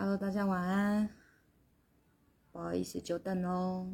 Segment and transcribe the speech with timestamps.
[0.00, 1.10] Hello，大家晚安。
[2.52, 3.86] 不好意思，久等喽。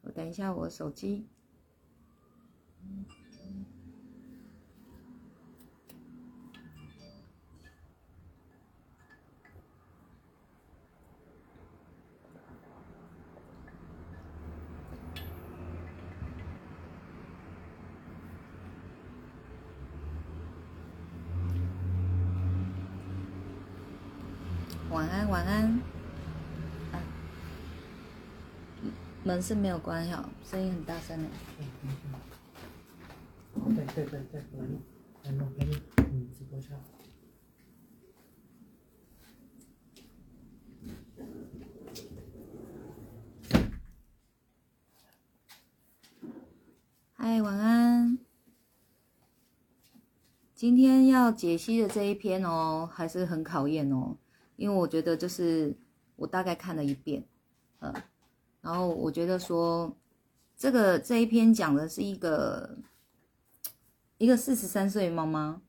[0.00, 1.28] 我等一下我手机。
[24.90, 25.64] 晚安，晚安。
[26.92, 27.02] 啊，
[29.34, 31.28] 门是没有关好，声音很大声的。
[33.74, 34.64] 对对对对，来，
[35.24, 36.68] 来录，来录，嗯，直播下。
[47.14, 48.16] 嗨，晚安。
[50.54, 54.16] 今天要解析的这一篇哦，还是很考验哦，
[54.54, 55.76] 因为我觉得就是
[56.14, 57.24] 我大概看了一遍，
[57.80, 57.92] 呃，
[58.64, 59.94] 然后我觉得说
[60.56, 62.78] 这个这一篇讲的是一个
[64.16, 65.60] 一个四十三岁妈妈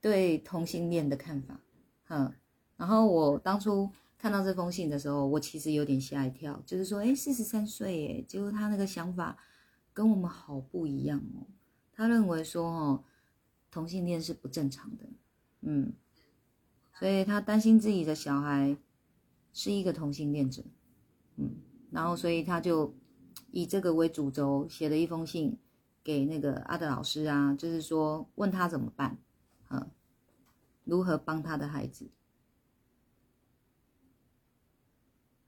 [0.00, 1.60] 对同性恋的看法，
[2.08, 2.32] 嗯，
[2.78, 9.36] 然后我当初看到这封信的时候，我其实有点吓一跳，就是说，哎，四十三岁，哎，结果他那个想法
[9.92, 11.46] 跟我们好不一样哦，
[11.92, 13.04] 他认为说，哦。
[13.72, 15.04] 同性恋是不正常的，
[15.60, 15.92] 嗯，
[16.92, 18.76] 所以他担心自己的小孩
[19.52, 20.64] 是一个同性恋者，
[21.40, 21.56] 嗯，
[21.90, 22.94] 然后所以他就
[23.50, 25.58] 以这个为主轴写了一封信
[26.04, 29.16] 给那个阿德老师啊，就是说问他怎么办，
[29.70, 29.90] 嗯，
[30.84, 32.10] 如何帮他的孩子。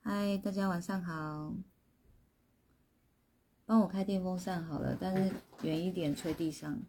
[0.01, 1.55] 嗨，大家晚上好，
[3.67, 6.81] 帮我开电风扇好了，但是远一点吹地上。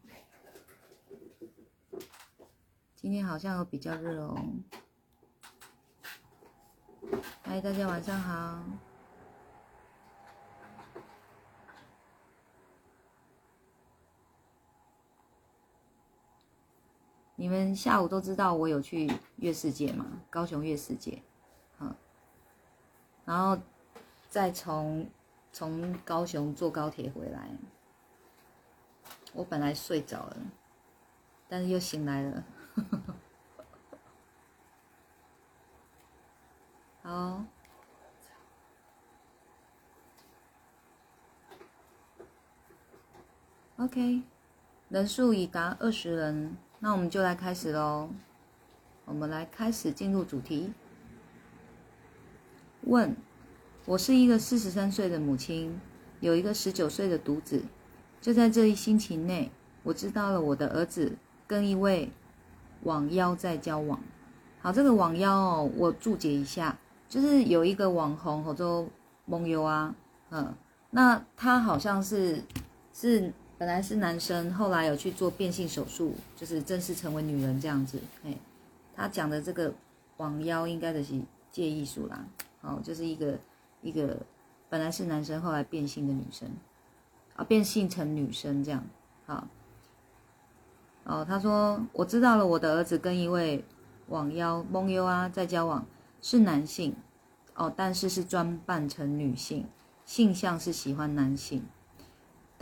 [2.96, 4.38] 今天好像有比较热哦。
[7.44, 8.64] 嗨，大家晚上好。
[17.44, 20.06] 你们下午都知道我有去月世界嘛？
[20.30, 21.22] 高雄月世界，
[21.78, 21.94] 好，
[23.26, 23.62] 然后
[24.30, 25.06] 再从
[25.52, 27.50] 从高雄坐高铁回来。
[29.34, 30.38] 我本来睡着了，
[31.50, 32.44] 但是又醒来了。
[37.02, 37.44] 好
[43.76, 44.24] ，OK，
[44.88, 48.10] 人数已达二十人，那我们就来开始喽。
[49.06, 50.74] 我们来开始进入主题。
[52.82, 53.16] 问：
[53.86, 55.80] 我是一个四十三岁的母亲，
[56.20, 57.64] 有一个十九岁的独子。
[58.20, 59.50] 就在这一星期内，
[59.84, 61.16] 我知道了我的儿子
[61.48, 62.12] 跟一位。
[62.82, 63.98] 网妖在交往，
[64.60, 66.78] 好，这个网妖哦，我注解一下，
[67.08, 68.86] 就是有一个网红，或者
[69.24, 69.96] 梦游啊，
[70.32, 70.54] 嗯，
[70.92, 72.44] 那他好像是
[72.94, 78.36] 是本来是男生，后来有去做变性手术，就是正式成为女人这样子，哎，
[78.96, 79.74] 他讲的这个
[80.18, 81.20] 网妖应该的是
[81.52, 82.26] 借艺术啦，
[82.62, 83.40] 好，就是一个
[83.82, 84.18] 一个
[84.70, 86.50] 本来是男生，后来变性的女生，
[87.36, 88.84] 啊，变性成女生这样，
[89.26, 89.48] 好。
[91.06, 93.66] 哦，他说我知道了，我的儿子跟一位
[94.08, 95.86] 网妖梦优啊在交往，
[96.22, 96.96] 是男性，
[97.56, 99.68] 哦，但是是装扮成女性，
[100.06, 101.66] 性向是喜欢男性，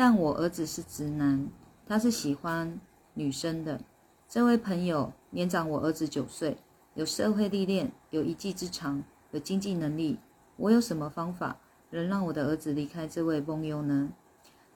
[0.04, 1.48] 但我儿子是直男，
[1.86, 2.80] 他是喜欢
[3.14, 3.80] 女生的。
[4.28, 6.58] 这位朋友年长我儿子九岁，
[6.96, 10.18] 有社会历练，有一技之长，有经济能力。
[10.58, 11.58] 我有什么方法
[11.92, 14.10] 能让我的儿子离开这位梦优呢？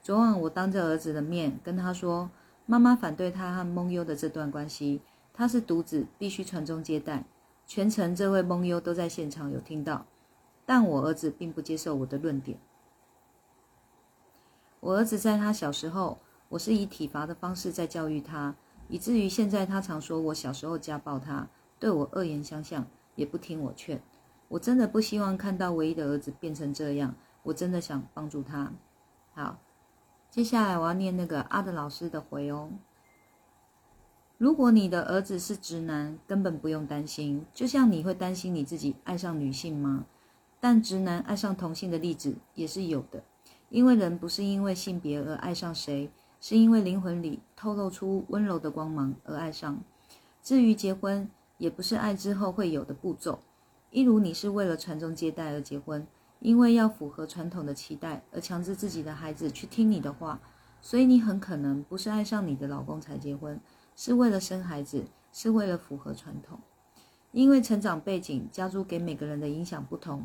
[0.00, 2.30] 昨晚我当着儿子的面跟他说。
[2.64, 5.00] 妈妈反对他和梦优的这段关系，
[5.34, 7.24] 他是独子，必须传宗接代。
[7.66, 10.06] 全程这位梦优都在现场有听到，
[10.64, 12.60] 但我儿子并不接受我的论点。
[14.80, 18.54] 我儿子在他小时候，我是以体罚的方式在教育他，
[18.88, 24.02] 以至于现在他常说我小时候家暴他，对我恶言相向，也不听我劝。
[24.48, 28.72] 我真的不希望看到唯一的儿子变成这样，我真的想帮助他。
[29.34, 29.58] 好。
[30.28, 32.68] 接下来我要念那个阿德老师的回哦。
[34.36, 37.46] 如果你的儿子是直男，根本不用担心。
[37.54, 40.04] 就像你会担心你自己爱上女性吗？
[40.60, 43.24] 但直男爱上同性的例子也是有的。
[43.68, 46.10] 因为人不是因为性别而爱上谁，
[46.40, 49.80] 是因为灵魂里透露出温柔的光芒而爱上。
[50.42, 53.40] 至于结婚，也不是爱之后会有的步骤。
[53.90, 56.06] 一如你是为了传宗接代而结婚。
[56.38, 60.38] 因为要符合传统的期待而强制自己的孩子去听你的话，
[60.82, 63.58] 所以你很可能不是爱上你的老公才结婚，
[63.96, 66.60] 是为了生孩子，是为了符合传统。
[67.32, 70.24] 因为成长背景、家族给每个人的影响不同，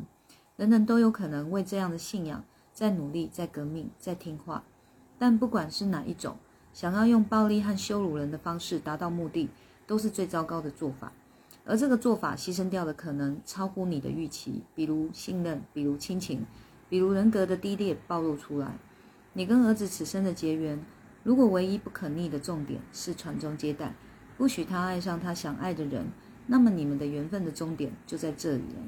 [0.56, 4.64] 人人都有可能为这样的信仰在努力、在革命、在听话。
[5.18, 6.36] 但不管是哪一种，
[6.72, 9.48] 想要用暴力和羞辱人的方式达到目的，
[9.86, 11.12] 都是最糟糕的做法。
[11.64, 16.44] 而这个做法牺牲掉的可能超乎你的预期，比如信任，比如亲情，
[16.88, 18.78] 比如人格的低劣暴露出来。
[19.34, 20.84] 你跟儿子此生的结缘，
[21.22, 23.94] 如果唯一不可逆的重点是传宗接代，
[24.36, 26.06] 不许他爱上他想爱的人，
[26.48, 28.82] 那么你们的缘分的终点就在这里了。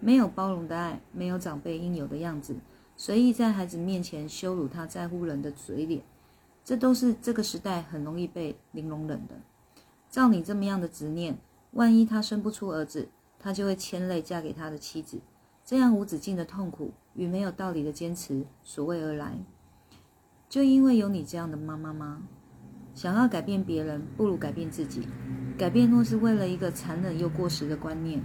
[0.00, 2.56] 没有包容的爱，没有长辈应有的样子，
[2.96, 6.02] 随意在孩子面前羞辱他在乎人的嘴脸，
[6.64, 9.34] 这都是这个时代很容易被零容忍的。
[10.08, 11.38] 照你这么样的执念。
[11.72, 15.20] 万一他生不出儿子，他就会牵累嫁给他的妻子，
[15.62, 19.36] 这样无止境的痛苦与没有道理的坚持所谓而来，
[20.48, 22.22] 就因为有你这样的妈妈吗？
[22.94, 25.06] 想要改变别人，不如改变自己。
[25.58, 28.24] 改变若是为了一个残忍又过时的观念，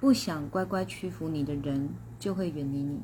[0.00, 3.00] 不想乖乖屈服你的人，就会远离你。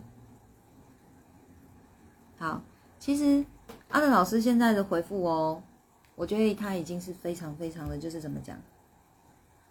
[2.42, 2.60] 好，
[2.98, 3.46] 其实
[3.90, 5.62] 阿德老师现在的回复哦，
[6.16, 8.60] 我觉得他已经是非常非常的，就是怎么讲？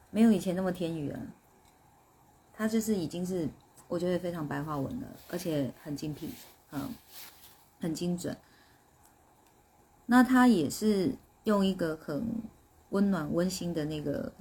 [0.10, 1.20] 没有以前那么天语了，
[2.54, 3.50] 他就是已经是
[3.90, 6.30] 我觉得非常白话文了，而且很精辟，
[6.72, 6.96] 嗯，
[7.82, 8.38] 很精准。
[10.06, 11.14] 那他也是
[11.44, 12.26] 用一个很
[12.92, 14.32] 温暖、温馨的那个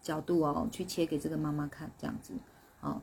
[0.00, 2.34] 角度哦，去切给这个妈妈看，这样子，
[2.82, 3.02] 哦。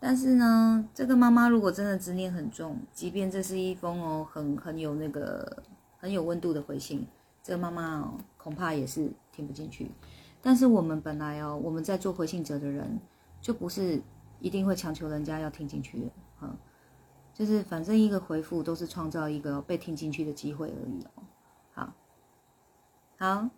[0.00, 5.62] 但是呢，这个妈妈如果真的执念很重，即便这是一封哦很很有那个
[5.98, 7.06] 很有温度的回信，
[7.42, 9.90] 这个妈妈哦恐怕也是听不进去。
[10.40, 13.00] 但是我们本来哦，我们在做回信者的人，
[13.40, 14.00] 就不是
[14.38, 16.06] 一定会强求人家要听进去的，
[16.38, 16.56] 哈，
[17.34, 21.22] 就是反正一个回复都是创造一个被听进去的机会而已哦。
[21.72, 21.92] 好，
[23.18, 23.48] 好，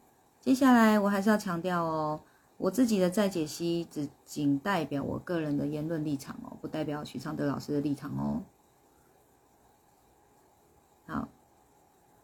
[0.40, 2.20] 接下来我还是要强调哦，
[2.60, 8.42] 我自己的再解析只仅代表我个人的言论立场哦，不代表许昌德老师的立场哦。
[11.06, 11.28] 好，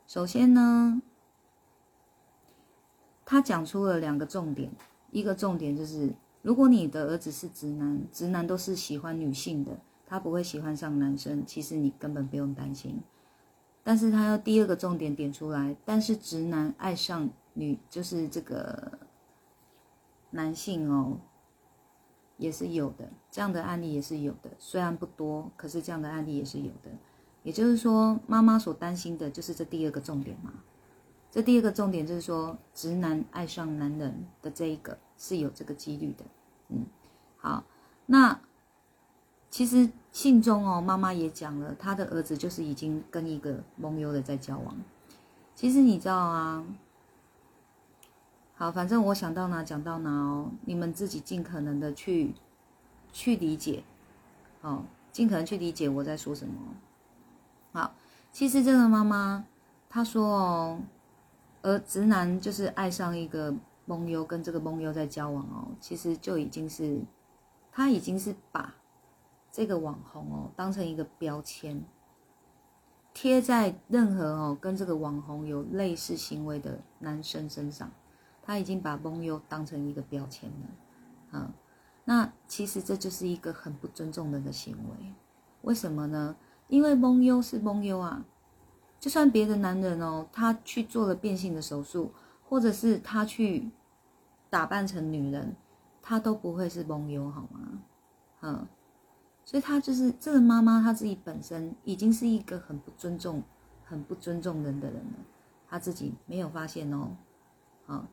[0.07, 1.01] 首先呢。
[3.25, 4.71] 他讲出了两个重点，
[5.11, 13.01] 一个重点就是，如果你的儿子是直男，直男都是喜欢女性的，他不会喜欢上男生，其实你根本不用担心。
[13.83, 18.97] 但是他要第二个重点点出来，但是直男爱上女，就是这个
[20.31, 21.19] 男性哦，
[22.37, 26.91] 也是有的，这样的案例也是有的，虽然不多，可是这样的案例也是有的。
[27.43, 30.53] 也就是说，妈妈所担心的就是这第二个重点嘛。
[31.31, 36.25] 这第二个重点就是说，直男爱上男人的这一个是有这个几率的。
[36.71, 36.87] 嗯，
[37.37, 37.63] 好，
[38.07, 38.41] 那
[39.49, 44.77] 其实信中哦，妈妈也讲了，他的儿子就是已经跟一个蒙优的在交往。
[45.55, 46.67] 其实你知道啊，
[48.57, 52.35] 好，反正我想到哪讲到哪哦，你们自己尽可能的去
[53.13, 53.85] 去理解，
[54.63, 54.83] 哦，
[55.13, 56.55] 尽可能去理解我在说什么。
[57.73, 57.95] 好，
[58.33, 59.45] 其实这个妈妈
[59.89, 60.81] 她说哦。
[61.63, 63.53] 而直男就是爱上一个
[63.87, 67.01] 蒙优，跟这个蒙优在交往哦，其实就已经是，
[67.73, 68.73] 他已经是把
[69.51, 71.83] 这个网红哦当成一个标签，
[73.13, 77.91] 贴在任何哦跟这个网红有类似行为的男生身上，
[78.47, 81.53] 他已经把蒙优当成一个标签了，啊，
[82.05, 85.13] 那其实这就是一个很不尊重人的行为，
[85.63, 86.37] 为什么呢？
[86.69, 88.25] 因为蒙优是蒙优啊。
[88.99, 92.13] 就算别的男人哦，他去做了变性的手术，
[92.49, 93.71] 或者是他去
[94.49, 95.55] 打扮成女人，
[96.01, 97.83] 他都不会是蒙优好吗？
[98.41, 98.67] 嗯，
[99.45, 103.43] 所以他就是这个妈妈，她自己本身已经是一个很不尊重、
[103.85, 105.19] 很不尊重人的人了，
[105.69, 107.17] 她自己没有发现哦。
[107.87, 108.07] 好，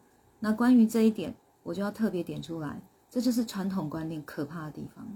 [0.44, 1.34] 那关于这一点，
[1.64, 5.08] 我就要特别点出来，这就是传统观念可怕的地方。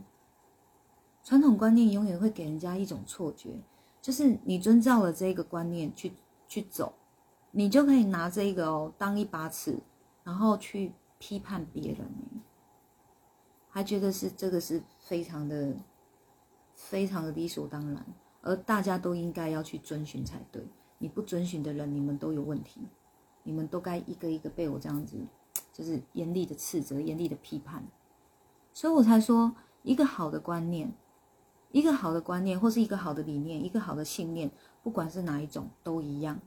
[1.22, 3.60] 传统观念永远会给人家一种错觉。
[4.02, 6.14] 就是你遵照了这个观念去
[6.48, 6.94] 去走，
[7.52, 9.78] 你就可以拿这个哦当一把尺，
[10.24, 12.08] 然后去批判别人，
[13.70, 15.76] 还觉得是这个是非常的
[16.74, 18.06] 非常的理所当然，
[18.42, 20.66] 而大家都应该要去遵循才对。
[21.00, 22.80] 你不遵循的人，你们都有问题，
[23.48, 25.18] 你们都该一个一个被我这样子，
[25.72, 27.82] 就是严厉的斥责、严厉的批判。
[28.74, 30.92] 所以我才说，一个好的观念。
[31.72, 34.50] 一个好的观念，或是一个好的理念，一个好的信念，
[34.82, 36.40] 不管是哪一种，都一样。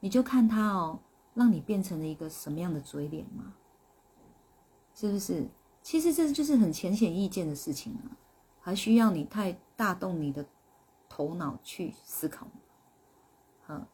[0.00, 1.00] 你就看它哦，
[1.34, 3.54] 让你变成了一个什么样的嘴脸嘛？
[4.94, 5.46] 是不是？
[5.82, 8.16] 其实这就是很浅显易见的事情啊，
[8.60, 10.44] 还需要你太大动你的
[11.08, 12.46] 头脑去思考。
[13.68, 13.84] 嗯，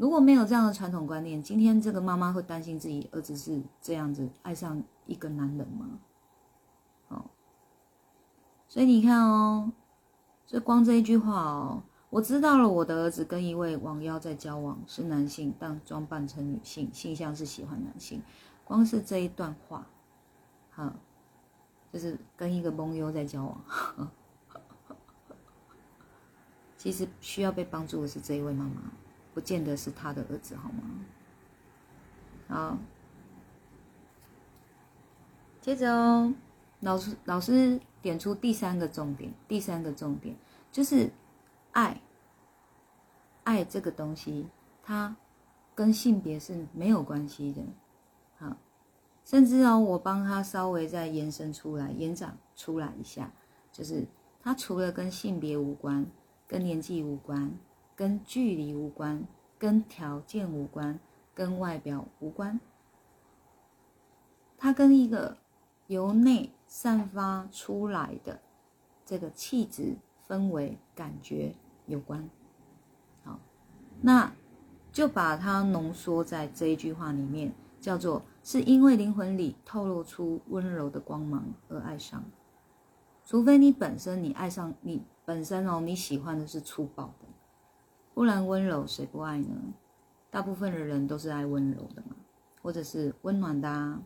[0.00, 5.90] 如果没有这样的传统观念，今天这个妈妈会担心自己儿子是这样子爱上一个男人吗？
[7.08, 7.22] 哦，
[8.66, 9.70] 所以你看哦，
[10.46, 18.22] 所以光这一句话哦，我知道了我的儿子跟一位网妖在交往，是男性，但装扮成女性，性向是喜欢男性。
[18.64, 19.86] 光是这一段话，
[20.70, 20.94] 好，
[21.92, 24.10] 就是跟一个蒙优在交往。
[26.78, 28.80] 其实需要被帮助的是这一位妈妈。
[29.32, 30.82] 不见得是他的儿子，好吗？
[32.48, 32.78] 好，
[35.60, 36.34] 接着哦，
[36.80, 40.34] 老师老师点出第三个重点，第三个重点
[40.72, 41.10] 就是
[41.72, 42.00] 爱，
[43.44, 44.48] 爱这个东西，
[44.82, 45.14] 它
[45.74, 47.62] 跟性别是没有关系的。
[48.36, 48.56] 好，
[49.24, 53.32] 甚至哦，我帮他稍微再延伸出来，延展出来一下，
[53.70, 54.04] 就是
[54.42, 56.04] 它除了跟性别无关，
[56.48, 57.52] 跟年纪无关。
[58.00, 59.22] 跟距离无关，
[59.58, 60.98] 跟条件无关，
[61.34, 62.58] 跟外表无关，
[64.56, 65.36] 它跟一个
[65.86, 68.40] 由内散发出来的
[69.04, 71.54] 这个气质、氛围、感觉
[71.84, 72.26] 有关。
[73.22, 73.38] 好，
[74.00, 74.32] 那
[74.90, 77.52] 就把它浓缩在这一句话里面，
[77.82, 82.24] 叫做是因为灵魂里透露出温柔的光芒而爱上，
[83.26, 87.12] 除非你本身你爱上你本身哦，你喜欢的是粗暴。
[88.20, 89.48] 不然温柔谁不爱呢？
[90.30, 92.14] 大部分的人都是爱温柔的嘛，
[92.60, 93.98] 或者是温暖的、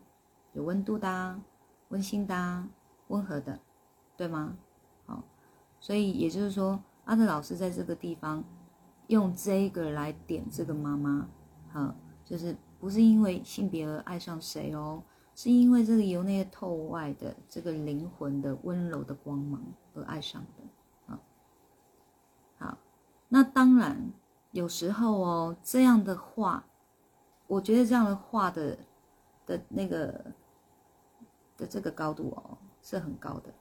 [0.52, 1.40] 有温度的、
[1.88, 2.64] 温馨的、
[3.09, 3.59] 温和的，
[4.16, 4.56] 对吗？
[5.04, 5.21] 好，
[5.80, 8.44] 所以也就是说，阿德老师在这个地方
[9.09, 11.28] 用这个来点这个妈妈，
[11.73, 11.92] 好，
[12.25, 15.02] 就是不是因为性别而爱上谁哦，
[15.35, 19.61] 是因为这个由内透外的这个灵魂的温柔的光芒
[19.92, 20.40] 而爱上。
[23.34, 24.12] 那当然，
[24.52, 26.64] 有时候哦，这样的话，
[27.48, 28.78] 我觉得这样的话的
[29.44, 30.24] 的那个
[31.56, 33.52] 的这个高度哦，是很高的。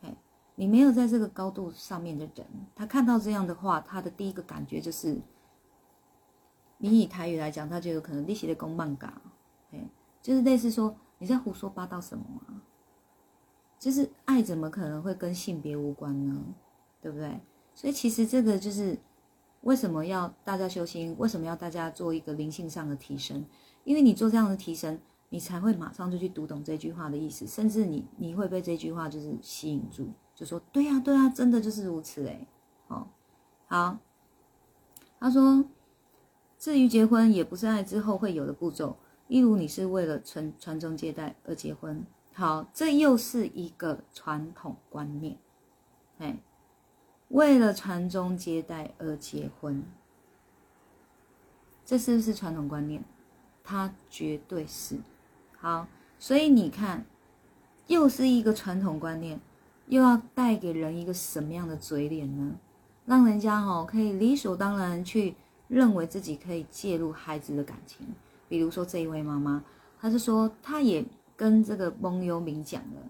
[0.00, 0.12] 哎，
[0.56, 5.16] 你没有在这个高度上面的人，他看到这样的话，他的第一个感觉就是，
[6.78, 9.22] 你以台语来讲，他就有可能利息的公漫嘎，
[9.70, 9.88] 哎，
[10.20, 12.58] 就是类似说你在胡说八道什么啊？
[13.78, 16.42] 就是爱怎么可能会跟性别无关呢？
[17.00, 17.40] 对不对？
[17.72, 18.98] 所以其实这个就是。
[19.62, 21.14] 为什么要大家修心？
[21.18, 23.44] 为什么要大家做一个灵性上的提升？
[23.84, 32.46] 因为你做这样的提升，你才会马上就去读懂这句话的意思，甚至你你会被这句话就是吸引住，就说对呀对呀，真的就是如此哎。
[32.88, 33.06] 哦，
[33.66, 33.98] 好，
[35.18, 35.64] 他说，
[36.58, 38.96] 至于结婚，也不是爱之后会有的步骤，
[39.28, 42.04] 例如你是为了传传宗接代而结婚，
[42.34, 45.38] 好，这又是一个传统观念，
[46.18, 46.36] 哎。
[47.32, 49.82] 为了传宗接代而结婚，
[51.82, 53.02] 这是不是传统观念？
[53.64, 54.98] 它绝对是。
[55.56, 57.06] 好，所以你看，
[57.86, 59.40] 又是一个传统观念，
[59.86, 62.54] 又要带给人一个什么样的嘴脸呢？
[63.06, 65.34] 让人家哈可以理所当然去
[65.68, 68.06] 认为自己可以介入孩子的感情。
[68.46, 69.64] 比如说这一位妈妈，
[69.98, 71.02] 她是说，她也
[71.34, 73.00] 跟这个蒙幽明讲了，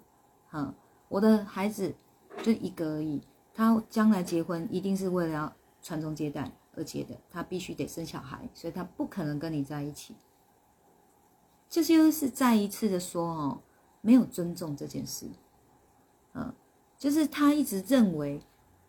[0.48, 0.74] 哈，
[1.08, 1.92] 我的孩子
[2.40, 3.20] 就一个而已。
[3.54, 10.14] 他将来结婚一定是为了要传宗接代而结的，他必须得生小孩，所以他不可能跟你在一起。
[11.68, 13.62] 这就是再一次的说哦，
[14.00, 15.26] 没有尊重这件事，
[16.34, 16.54] 嗯，
[16.98, 18.42] 就是他一直认为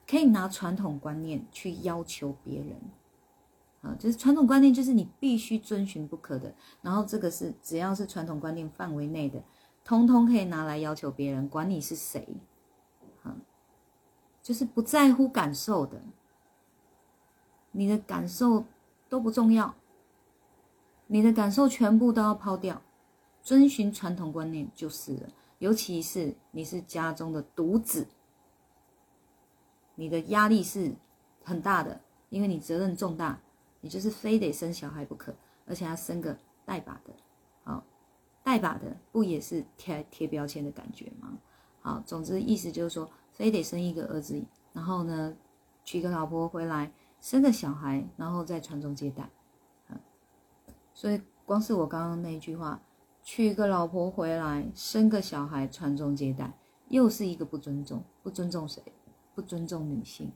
[0.05, 2.77] 可以拿传统观念去要求别人，
[3.81, 9.41] 啊，就是传统观念就是你必须遵循不可的，然后这个是只要是传统观念范围内的，
[9.83, 12.27] 通通可以拿来要求别人，管你是谁。
[14.43, 16.03] 就是不在乎感受的，
[17.71, 18.65] 你的感受
[19.07, 19.73] 都不重要，
[21.07, 22.81] 你的感受全部都要抛掉，
[23.41, 25.29] 遵循传统观念就是了。
[25.59, 28.05] 尤其是你是家中的独子，
[29.95, 30.93] 你的压力是
[31.41, 33.39] 很大的，因为你责任重大，
[33.79, 35.33] 你就是非得生小孩不可，
[35.65, 37.13] 而且要生个带把的，
[37.63, 37.81] 好，
[38.43, 41.37] 带把的不也是贴贴标签的感觉吗？
[41.81, 43.09] 好，总之意思就是说。
[43.33, 45.35] 非得生一个儿子，然后呢，
[45.83, 49.29] 娶个老婆回来，生个小孩，然后再传宗接代。
[50.93, 52.79] 所以光是我刚刚那一句话，
[53.23, 56.57] 娶个老婆回来，生个小孩，传宗接代，
[56.89, 58.81] 又是一个不尊重，不尊重谁？
[59.33, 60.31] 不尊重女性，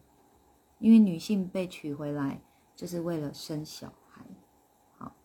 [0.80, 2.42] 因为女性被娶回来
[2.76, 4.26] 就是为了生小孩。
[4.98, 5.16] 好，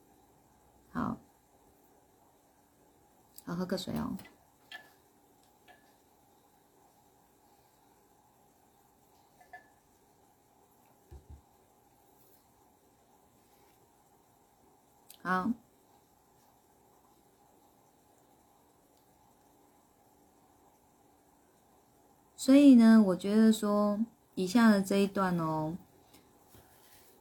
[0.90, 1.16] 好，
[3.46, 4.14] 好，喝个水哦。
[15.32, 15.50] 好，
[22.36, 25.78] 所以呢，我觉得说以下的这一段哦，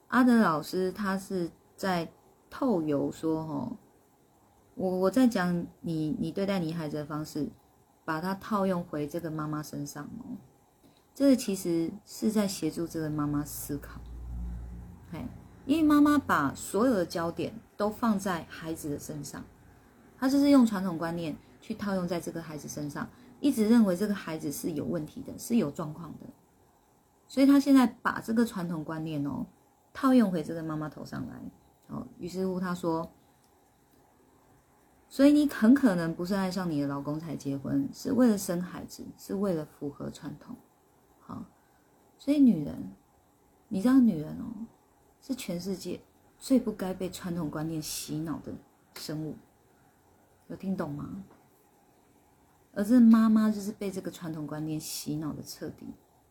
[0.09, 2.11] 阿德老师他是在
[2.49, 3.77] 透油说哦，
[4.75, 7.49] 我我在讲你你对待你孩子的方式，
[8.03, 10.35] 把它套用回这个妈妈身上哦，
[11.15, 14.01] 这个其实是在协助这个妈妈思考，
[15.09, 15.25] 嘿，
[15.65, 19.43] 因为妈妈把所有的焦点都放在孩子的身上，
[20.17, 23.07] 她就是用传统观念去套用在这个孩子身上。
[23.39, 26.27] 一直认为这个孩子是有问题的，是有状况的，
[27.27, 29.43] 所以她现在把这个传统观念哦
[29.91, 31.41] 套用回这个妈妈头上来，
[31.87, 33.11] 哦，于是乎她说，
[35.09, 40.55] 所以你很可能不是爱上你的老公才结婚，是为了生孩子，是为了符合传统，
[41.19, 41.43] 好，
[42.19, 42.91] 所以女人，
[43.69, 44.67] 你知道女人哦
[45.21, 45.99] 是全世界
[46.39, 48.51] 最不该被传统观念洗脑的
[48.95, 49.35] 生物，
[50.47, 51.23] 有听懂吗？
[52.73, 55.85] 而这妈妈就是被这个传统观念洗脑的彻底，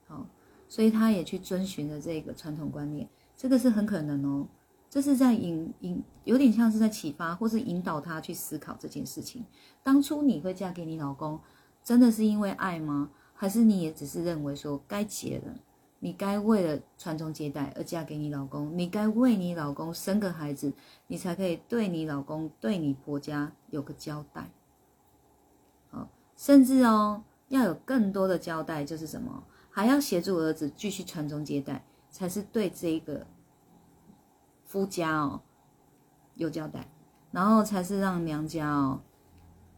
[0.09, 0.27] 好，
[0.69, 4.49] 所以她也去遵循了这个传统观念，这个是很可能哦，
[4.89, 9.45] 这是在引引，有点像是在启发或是引导她去思考这件事情。
[9.83, 11.39] 当初你会嫁给你老公，
[11.85, 13.11] 真的是因为爱吗？
[13.35, 15.55] 还是你也只是认为说该结了，
[16.01, 20.73] 你该为了传宗接代而嫁给你老公，你该为你老公生个孩子，
[21.07, 24.51] 你才可以对你老公、对你婆家有个交代。
[26.37, 33.27] 甚至哦，要有更多的交代，就是什么，还要协助儿子继续传宗接代，才是对这个
[34.65, 35.43] 夫家哦
[36.37, 36.91] 有交代，
[37.31, 39.03] 然后才是让娘家哦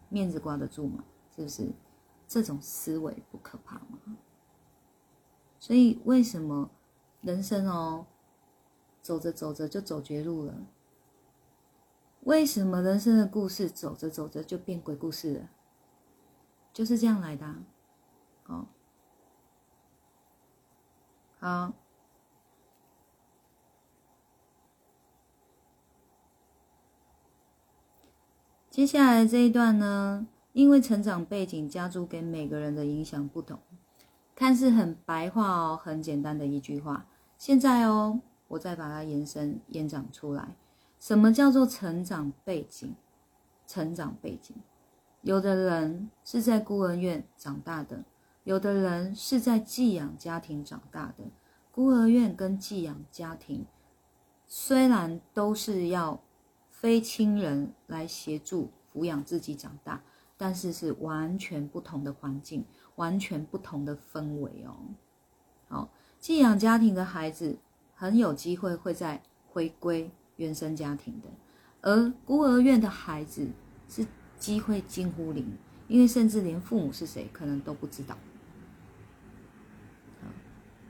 [0.09, 1.03] 面子挂得住嘛，
[1.35, 1.69] 是不是？
[2.29, 3.99] 这种思维不可怕吗？
[5.63, 6.73] 所以为什么
[7.21, 8.05] 人生哦
[9.01, 10.67] 走着走着就走绝路了？
[12.23, 15.51] 为什么人生的故事走着走着就变鬼故事了？
[16.73, 17.55] 就是这样来的，
[18.47, 18.67] 哦，
[21.39, 21.73] 好。
[28.69, 33.61] 接下来这一段呢，因为成长背景家族给每个人的影响不同，
[34.43, 37.07] 看似很白话哦，很简单的一句话。
[37.39, 40.57] 现在哦，我再把它延伸延展出来，
[40.99, 42.93] 什么叫做成长背景？
[43.69, 44.57] 成长背景。
[45.21, 48.03] 有的人是在孤儿院长大的，
[48.43, 51.23] 有的人是在寄养家庭长大的。
[51.71, 53.65] 孤儿院跟寄养家庭
[54.49, 56.21] 虽然都是要
[56.69, 60.03] 非亲人来协助抚养自己长大，
[60.37, 62.65] 但是是完全不同的环境，
[62.97, 64.77] 完全不同的氛围哦。
[65.69, 67.59] 好，寄养家庭的孩子
[67.95, 71.29] 很有机会会在回归原生家庭的，
[71.81, 73.49] 而孤儿院的孩子
[73.89, 74.07] 是。
[74.43, 78.19] 机会近乎零，因为甚至连父母是谁可能都不知道。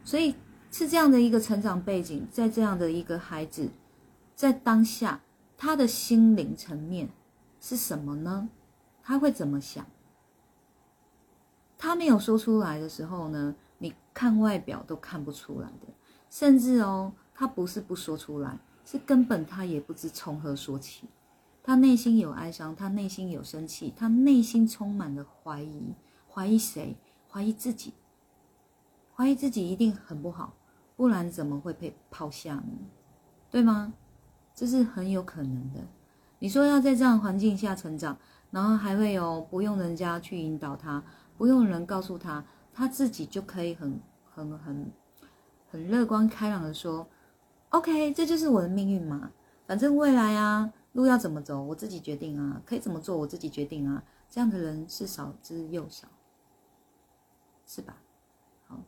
[0.02, 0.34] 所以
[0.70, 3.68] 是这样的一个成长背景，在这样的一个孩子，
[4.34, 5.20] 在当下
[5.58, 7.10] 他的心灵层面
[7.60, 8.48] 是什么呢？
[9.02, 9.84] 他会怎么想？
[11.82, 13.52] 他没有说出来的时候呢？
[13.78, 15.88] 你看外表都看不出来的，
[16.30, 21.08] 甚至哦，他不是不说出来，是根本他也不知从何说起。
[21.60, 25.92] 他内心有哀伤，他内心有生气，他内心充满了怀疑，
[26.32, 26.96] 怀疑谁？
[27.28, 27.94] 怀疑自己，
[29.16, 30.54] 怀疑自己一定很不好，
[30.94, 32.78] 不然怎么会被抛下呢？
[33.50, 33.92] 对吗？
[34.54, 35.80] 这是很有可能的。
[36.38, 38.16] 你说要在这样环境下成长，
[38.52, 41.02] 然后还会有不用人家去引导他，
[41.42, 44.00] 不用人告诉他，他自己就可以很
[44.32, 44.92] 很很
[45.68, 47.04] 很乐观开朗的说
[47.70, 49.32] ：“OK，这就是我的命运嘛，
[49.66, 52.62] 反正未来啊。”路要怎么走，我自己决定啊！
[52.64, 54.04] 可以怎么做，我自己决定啊！
[54.30, 56.06] 这样的人是少之又少，
[57.66, 57.96] 是吧？
[58.68, 58.78] 好，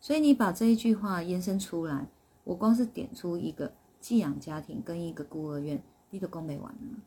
[0.00, 2.08] 所以你把这一句话延伸出来，
[2.44, 7.02] 我光是点出一个寄养家庭跟一个孤儿院，你都供没完呢。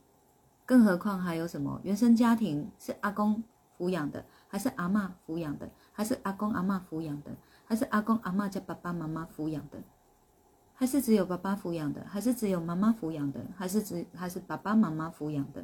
[0.64, 3.44] 更何况还有什么原生家庭是阿公
[3.80, 7.32] 抚养的，还是阿妈抚养的，还是阿公阿妈抚养的，
[7.64, 9.82] 还是阿公阿妈叫爸爸妈妈抚养的？
[10.74, 15.64] 还是只有爸爸抚养的，还是只有妈妈抚养的，还是只还是爸爸妈妈抚养的？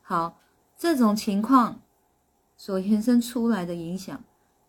[0.00, 0.38] 好，
[0.76, 1.80] 这种情况
[2.56, 4.22] 所延伸出来的影响，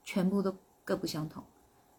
[0.04, 1.43] 全部都各不相同。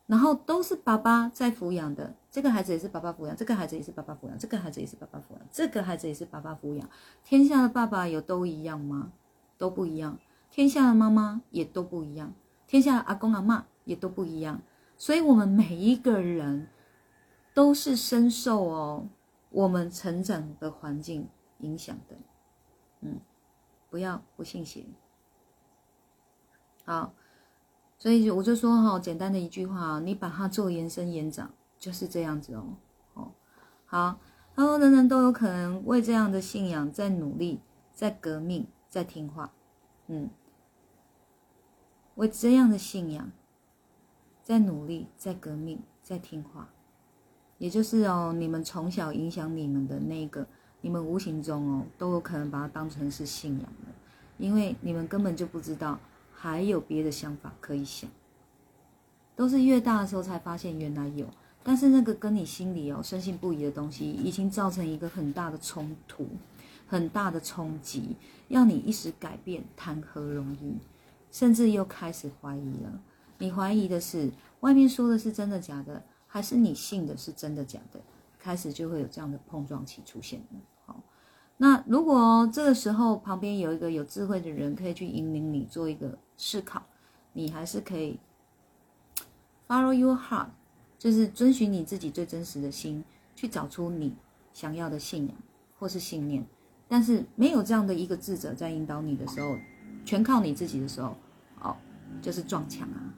[0.09, 6.89] 然后都是爸爸在抚养的，这个孩子也是爸爸抚养，这个孩子也是爸爸抚养，这个孩子也是爸爸抚养，这个孩子也是爸爸抚养。
[7.23, 9.13] 天下的爸爸有都一样吗？
[9.57, 10.19] 都不一样。
[10.53, 12.33] 天下的妈妈也都不一样，
[12.69, 14.63] 天下的阿公阿妈也都不一样。
[14.97, 16.69] 所以，我们每一个人。
[17.55, 19.07] 都是深受哦，
[19.51, 22.17] 我们成长的环境影响的。
[23.03, 23.21] 嗯，
[23.91, 24.87] 不要不信邪。
[26.87, 27.13] 好，
[27.99, 32.65] 所以我就说哈，简单的一句话，你把它做延伸延长，就是这样子哦。
[33.13, 33.33] 哦，
[33.85, 34.19] 好，
[34.57, 37.61] 他说人人都有可能为这样的信仰在努力，
[37.93, 39.53] 在革命，在听话。
[40.07, 40.31] 嗯，
[42.17, 43.31] 为这样的信仰
[44.43, 46.69] 在努力，在革命，在听话。
[47.59, 50.47] 也就是哦，你们从小影响你们的那个，
[50.81, 53.93] 你们无形中哦，都有可能把它当成是信仰的，
[54.37, 56.01] 因为你们根本就不知道
[56.33, 58.11] 还有别的想法可以想，
[59.37, 61.29] 都是越大的时候才发现原来有，
[61.63, 66.27] 但是那个跟你心里哦深信不疑的东西，已经造成一个很大的冲突，
[66.89, 68.17] 很大的冲击，
[68.49, 70.79] 要你一时改变谈何容易，
[71.33, 73.03] 甚至又开始怀疑了。
[73.39, 76.01] 你怀疑的是外面说的是真的假的？
[76.29, 78.01] 还是你信的是真的假的，
[78.39, 80.61] 开始就会有这样的碰撞期出现了。
[80.87, 81.03] 好，
[81.57, 86.83] 那如果这个时候旁边有一个有智慧的人，可以去引领你做一个思考，
[87.33, 88.19] 你还是可以
[89.69, 90.47] follow your heart，
[90.99, 94.15] 就是遵循你自己最真实的心，去找出你
[94.53, 95.37] 想要的信仰
[95.79, 96.47] 或是信念。
[96.89, 99.57] 但是没有这样的一个智者在引导你的时候，
[100.05, 101.17] 全靠你自己的时候，
[101.61, 101.77] 哦，
[102.21, 103.15] 就是撞墙啊，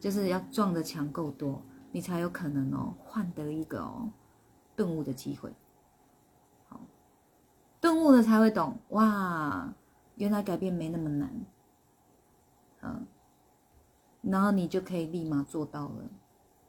[0.00, 1.62] 就是要撞的墙够多。
[1.92, 4.10] 你才有可能哦，换得一个哦
[4.74, 5.50] 顿悟的机会。
[6.68, 6.78] 好，
[7.80, 9.72] 顿悟了才会懂哇，
[10.16, 11.30] 原来改变没那么难。
[12.82, 13.06] 嗯，
[14.20, 16.04] 然后你就可以立马做到了。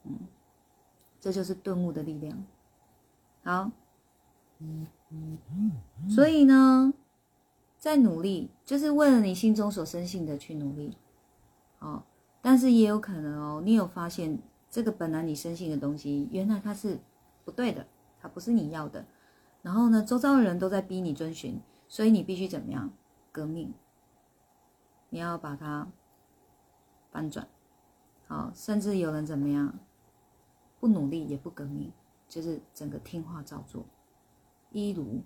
[0.05, 0.17] 嗯，
[1.19, 2.41] 这就是顿悟的力量。
[3.43, 3.71] 好，
[6.07, 6.93] 所以呢，
[7.77, 10.97] 在努力，就是为了你心中所深信的去努力。
[11.79, 12.03] 哦，
[12.41, 14.39] 但是也有可能哦，你有发现。
[14.69, 16.99] 这个本来你深信的东西，原来它是
[17.45, 17.87] 不对的，
[18.19, 19.03] 它不是你要的。
[19.61, 22.91] 然后呢，周遭的人都在逼你遵循，所以你必须怎么样？
[23.31, 23.73] 革命，
[25.09, 25.87] 你要把它
[27.11, 27.47] 翻转。
[28.27, 29.79] 好，甚至有人怎么样？
[30.81, 31.91] 不努力也不革命，
[32.27, 33.85] 就是整个听话照做。
[34.71, 35.21] 一如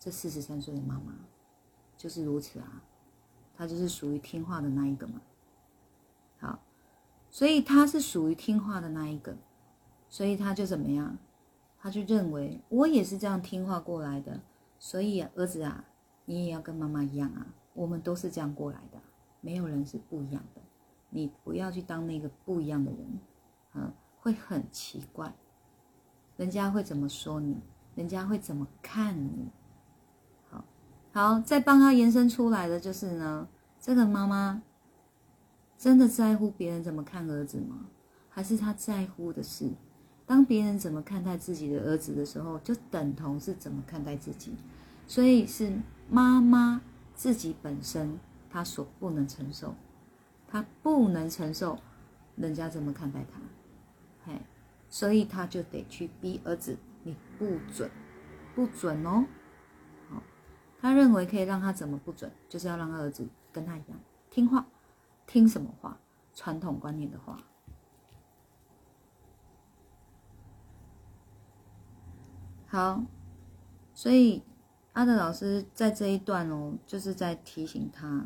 [0.00, 1.14] 这四十三岁的妈妈，
[1.96, 2.82] 就是如此啊，
[3.56, 5.20] 他就是属于听话的那一个嘛。
[6.38, 6.58] 好。
[7.28, 9.36] 所以他是属于听话的那一个，
[10.08, 11.18] 所以他就怎么样？
[11.78, 14.40] 他就认为我也是这样听话过来的，
[14.78, 15.84] 所以儿子啊，
[16.24, 18.98] 你也要跟妈妈一样啊，我们都是这样过来的，
[19.40, 20.62] 没有人是不一样的，
[21.10, 23.20] 你不要去当那个不一样的人，
[23.74, 25.34] 嗯，会很奇怪，
[26.36, 27.60] 人家会怎么说你？
[27.94, 29.50] 人家会怎么看你？
[31.16, 33.48] 好，再帮他延伸出来的就是呢，
[33.80, 34.60] 这个妈妈。
[35.78, 37.86] 真的在乎别人怎么看儿子吗？
[38.28, 39.70] 还是他在乎的是，
[40.26, 44.52] 当别人怎么看待自己的儿子的时候，就等同是怎么看待自己。
[45.06, 45.72] 所以是
[46.10, 46.82] 妈妈
[47.14, 49.74] 自己本身她所不能承受，
[50.46, 51.78] 她不能承受
[52.36, 53.40] 人家怎么看待她，
[54.26, 54.38] 嘿，
[54.90, 57.90] 所以她就得去逼儿子，你不准，
[58.54, 59.24] 不准哦。
[60.86, 63.98] 他认为可以让他怎么不准，就是要让儿子跟他一样
[64.30, 64.64] 听话。
[65.26, 65.98] 听什么话？
[66.32, 67.36] 传统观念的话。
[72.68, 73.02] 好，
[73.94, 74.44] 所以
[74.92, 78.24] 阿德老师在这一段哦，就是在提醒他：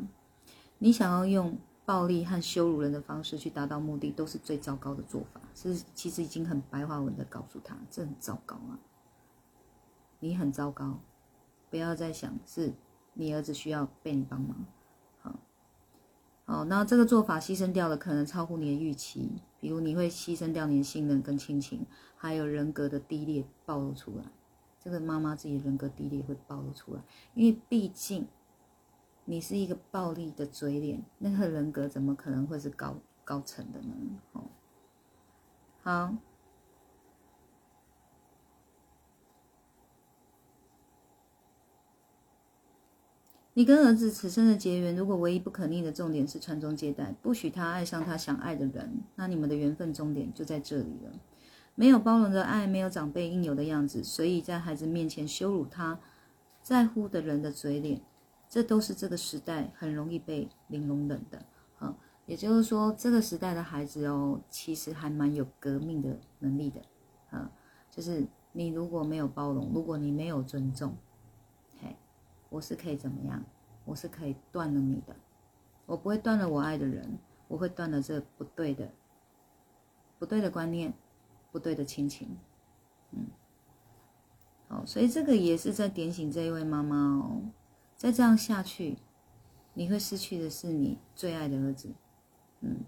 [0.77, 5.41] 你想要用暴力和羞辱人的方式去达到目的，都是最糟糕的做法。
[5.55, 8.77] 是，其实已经很白话文的告诉他，这很糟糕啊！
[10.19, 10.99] 你很糟糕，
[11.71, 12.73] 不要再想是
[13.13, 14.65] 你儿子需要被你帮忙。
[15.21, 15.39] 好
[16.45, 24.25] 好，那这个做法牺牲掉了可能超乎你的预期，比如你会牺牲掉你的信任跟亲情，还有人格的低劣暴露出来。
[24.79, 27.01] 这个妈妈自己人格低劣会暴露出来，
[27.33, 28.27] 因为毕竟
[29.25, 33.95] 你是一个暴力的嘴脸，那个人格怎么可能会是高高层的呢？
[34.33, 34.43] 哦，
[35.83, 36.15] 好。
[43.53, 51.11] 你跟儿子此生的结缘，如果唯一不可逆的重点是传宗接代，不许他爱上他想爱的人，那你们的缘分终点就在这里了。
[51.75, 55.99] 没有包容的爱，没有长辈应有的样子，所以在孩子面前羞辱他
[56.61, 58.01] 在乎的人的嘴脸，
[58.47, 61.45] 这都是这个时代很容易被零容忍的。
[61.79, 61.93] 啊，
[62.25, 66.81] 也就是说，这个时代的孩子哦，其实还蛮有革命的能力的。
[67.31, 67.51] 啊，
[67.89, 70.95] 就是你如果没有包容，如果你没有尊重。
[72.51, 73.43] 我是可以怎么样？
[73.83, 75.15] 我是可以断了你的，
[75.87, 78.91] 我不会断了我爱的人，我会断了这不对的、
[80.19, 80.93] 不对的观念、
[81.51, 82.37] 不对的亲情。
[83.09, 83.25] 嗯，
[84.67, 87.41] 好，所以这个也是在点醒这一位妈妈哦。
[87.97, 88.99] 再这样下去，
[89.73, 91.89] 你会失去的是你最爱的儿子。
[92.59, 92.81] 嗯，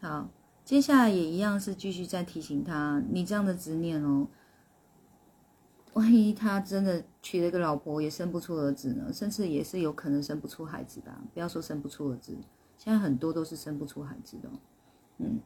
[0.00, 0.28] 好，
[0.64, 4.28] 接下来也一样是继续在提醒他，你这样的执念哦，
[5.94, 11.12] 万一他真的娶了一个老婆，也生不出儿子呢，甚至也是有可能生不出孩子的。
[11.34, 12.36] 不要说生不出儿子，
[12.78, 14.48] 现在很多都是生不出孩子的。
[15.18, 15.40] 嗯，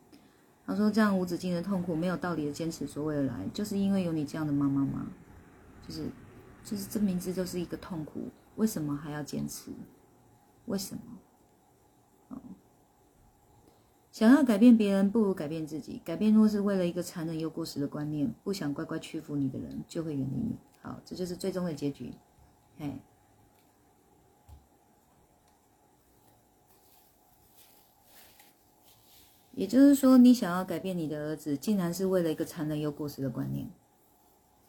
[0.67, 5.07] 他说这样无止境的痛苦，没有道理的坚持所谓而来，就是因为有你这样的妈妈吗？
[5.87, 6.09] 就是，
[6.63, 9.71] 就是这名字就是一个痛苦，为什么还要坚持？
[10.67, 11.03] 为什么？
[14.15, 16.01] 想要改变别人，不如改变自己。
[16.05, 20.57] 改变若是为了一个残忍又过时的观念，不想乖乖屈服你的人，就会远离你。
[20.81, 22.13] 好，这就是最终的结局。
[22.79, 22.97] 嘿，
[29.51, 33.69] 也就是说，你想要改变你的儿子，竟然是为了一个残忍又过时的观念。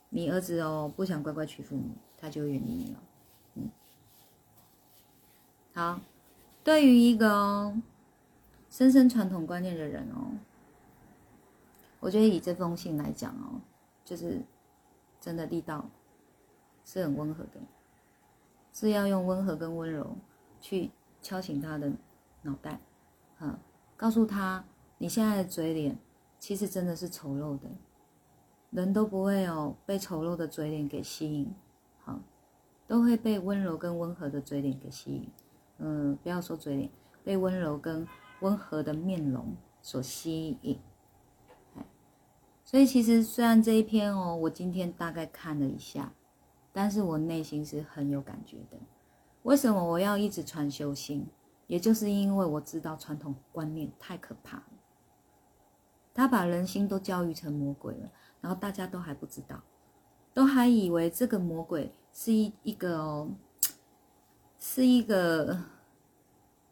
[0.09, 3.03] 你儿子哦，不想乖乖屈服你，他就会远离你了。
[3.53, 3.69] 嗯，
[5.75, 6.01] 好，
[6.63, 7.71] 对于一个
[8.75, 10.35] 深深传统观念的人哦，
[12.01, 13.61] 我觉得以这封信来讲哦，
[14.03, 14.41] 就是
[15.21, 15.89] 真的力道
[16.83, 17.61] 是很温和的，
[18.73, 20.17] 是要用温和跟温柔
[20.59, 21.89] 去敲醒他的
[22.41, 22.81] 脑袋，
[23.39, 23.57] 嗯，
[23.95, 24.61] 告诉他
[24.97, 25.97] 你现在的嘴脸
[26.37, 27.69] 其实真的是丑陋的。
[28.71, 31.55] 人都不会有被丑陋的嘴脸给吸引，
[32.03, 32.19] 好，
[32.85, 35.29] 都会被温柔跟温和的嘴脸给吸引。
[35.77, 36.89] 嗯，不要说嘴脸，
[37.23, 38.05] 被温柔跟
[38.45, 40.79] 温和的面容所吸引。
[42.63, 46.13] 所以其实虽然这一篇哦，我今天大概看了一下，
[46.71, 48.77] 但是我内心是很有感觉的。
[49.43, 51.27] 为什么我要一直传修心？
[51.67, 54.63] 也就是因为我知道传统观念太可怕了，
[56.13, 58.11] 他把人心都教育成魔鬼了。
[58.41, 59.63] 然后大家都还不知道，
[60.31, 63.29] 都还以为这个魔鬼是一一个哦，
[64.59, 65.57] 是一个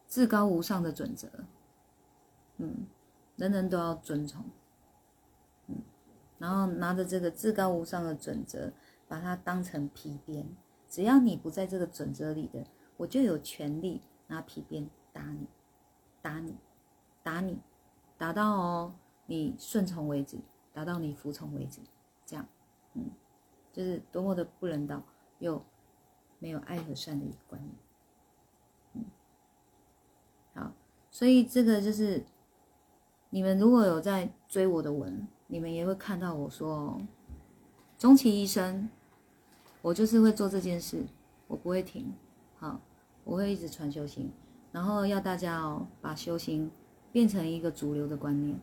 [0.08, 1.28] 至高无上的准则，
[2.58, 2.88] 嗯，
[3.36, 4.44] 人人都要遵从，
[5.68, 5.76] 嗯，
[6.38, 8.72] 然后拿着这个至高无上的准则，
[9.08, 10.48] 把它当成皮鞭，
[10.90, 12.66] 只要你不在这个准则里的，
[12.98, 15.48] 我就有权利拿皮鞭打你，
[16.22, 16.56] 打你，
[17.24, 17.60] 打你，
[18.18, 20.38] 打到哦你顺从为止。
[20.76, 21.80] 打到你服从为止，
[22.26, 22.44] 这样，
[22.96, 23.12] 嗯，
[23.72, 25.04] 就是多么的不人道
[25.38, 25.64] 又
[26.40, 27.76] 没有爱和善的一个观念，
[28.94, 29.06] 嗯，
[30.56, 30.74] 好，
[31.12, 32.26] 所以这个就是
[33.34, 37.02] 你们如果有在追我的文，你们也会看到我说，
[37.98, 38.88] 终其一生，
[39.82, 41.04] 我就是会做这件事，
[41.48, 42.14] 我不会停，
[42.60, 42.80] 好，
[43.24, 44.30] 我会一直传修行，
[44.72, 46.70] 然后要大家哦把修行
[47.12, 48.56] 变成一个主流的观念，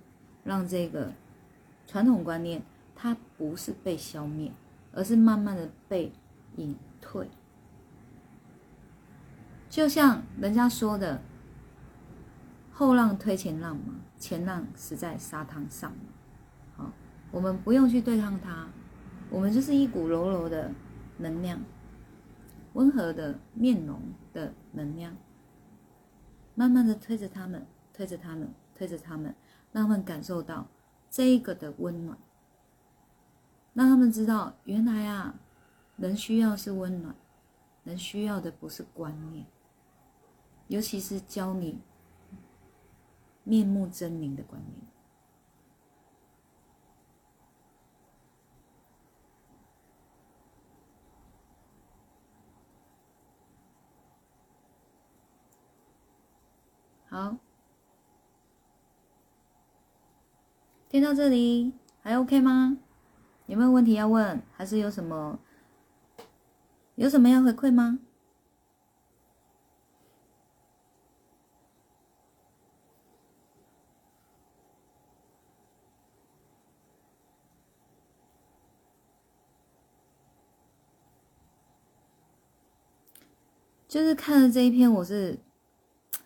[0.44, 1.12] 让这个。
[1.88, 2.62] 传统观念，
[2.94, 4.52] 它不是被消灭，
[4.92, 6.12] 而是慢慢的被
[6.54, 7.28] 隐退。
[9.68, 11.20] 就像人家说的
[12.70, 15.92] ，“后浪推前浪嘛，前浪死在沙滩上。”
[16.76, 16.92] 好，
[17.32, 18.68] 我们不用去对抗它，
[19.30, 20.70] 我们就是一股柔柔的
[21.18, 21.60] 能量，
[22.74, 24.00] 温和的面容
[24.32, 25.16] 的能量，
[26.54, 29.34] 慢慢的推着他们，推着他们，推着他们，
[29.72, 30.68] 让他们感受到。
[31.12, 32.16] 这一个的温暖，
[33.74, 35.34] 让他们知道，原来啊，
[35.96, 37.12] 人需要是温暖，
[37.82, 39.44] 人需要的不是观念，
[40.68, 41.80] 尤其是教你
[43.44, 44.86] 面目狰狞的观念。
[57.08, 57.36] 好。
[60.88, 61.72] 听到这里
[62.02, 62.78] 还 OK 吗？
[63.46, 64.42] 有没有问题要问？
[64.52, 65.38] 还是有什么
[66.94, 67.98] 有什么要回馈吗？
[83.90, 85.36] 就是看了这一篇，我是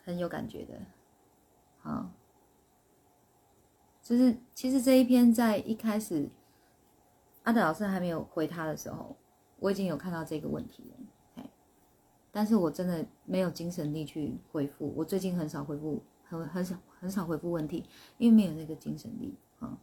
[0.05, 0.75] 很有感觉的。
[1.81, 2.11] 好。
[4.03, 6.29] 就是其实这一篇在一开始，
[7.45, 9.17] 阿德老师还没有回他的时候，
[9.59, 11.45] 我已经有看到这个问题了，
[12.31, 14.93] 但是我真的没有精神力去回复。
[14.95, 19.79] 我最近很少回复，很很少很少回复问题，因为没有那个精神力啊。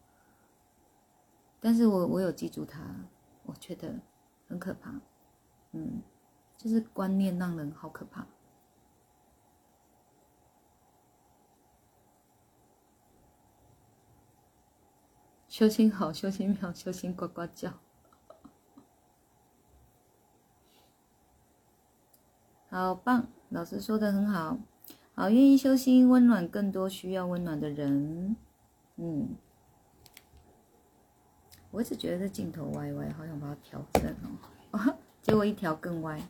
[1.60, 2.96] 但是我我有记住他，
[3.42, 4.00] 我觉得
[4.48, 4.94] 很可怕，
[6.62, 8.24] 就是观念让人好可怕。
[15.50, 17.74] 修心好，修心妙，修心呱呱叫。
[22.70, 24.60] 好棒，老师说的很好。
[25.16, 28.36] 好，愿意修心，温暖更多需要温暖的人。
[28.98, 29.36] 嗯，
[31.72, 34.16] 我一直觉得这镜头歪歪，好想把它调正
[34.72, 34.98] 哦。
[35.24, 36.22] 结果一调更歪。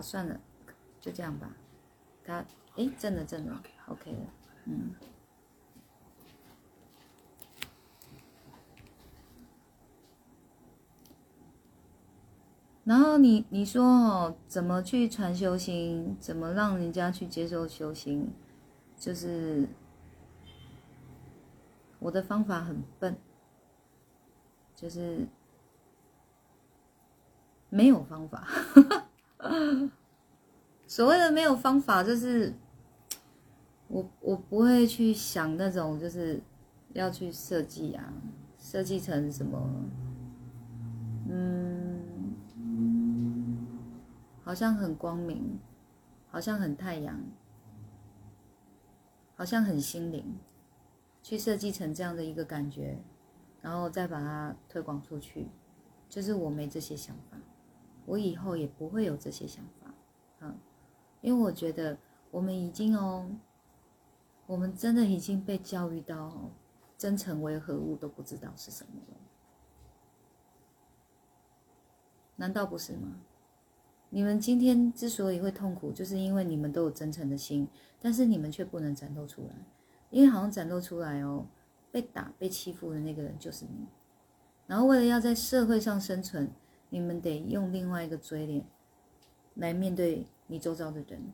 [0.00, 0.40] 好，算了，
[0.98, 1.54] 就这样吧。
[2.24, 2.42] 他，
[2.74, 4.18] 哎，正了正了，OK 了，
[4.64, 4.94] 嗯。
[12.84, 16.16] 然后你你说哦，怎么去传修行？
[16.18, 18.32] 怎么让人家去接受修行？
[18.96, 19.68] 就是
[21.98, 23.18] 我的方法很笨，
[24.74, 25.28] 就是
[27.68, 28.48] 没有方法。
[30.86, 32.52] 所谓的没有方法，就是
[33.88, 36.42] 我我不会去想那种，就是
[36.92, 38.12] 要去设计啊，
[38.58, 39.84] 设计成什么，
[41.28, 42.02] 嗯，
[44.42, 45.58] 好像很光明，
[46.30, 47.20] 好像很太阳，
[49.36, 50.36] 好像很心灵，
[51.22, 52.98] 去设计成这样的一个感觉，
[53.62, 55.48] 然后再把它推广出去，
[56.08, 57.38] 就是我没这些想法，
[58.10, 59.94] 我以后也不会有这些想法，
[60.40, 60.58] 嗯。
[61.20, 61.98] 因为我觉得
[62.30, 63.30] 我们已经哦，
[64.46, 66.50] 我们真的已经被教育到
[66.96, 69.16] 真诚为何物都不知道是什么了，
[72.36, 73.20] 难道不是吗？
[74.08, 77.68] 你们今天之所以会痛苦，就是因为你们都有真诚的心，
[78.00, 79.54] 但是你们却不能展露出来，
[80.08, 81.46] 因为好像展露出来哦，
[81.92, 83.86] 被打、被欺负的那个人就是你，
[84.66, 86.50] 然后为了要在社会上生存，
[86.90, 88.64] 你们得用另外一个嘴脸
[89.54, 90.26] 来面对。
[90.52, 91.32] 你周遭的人，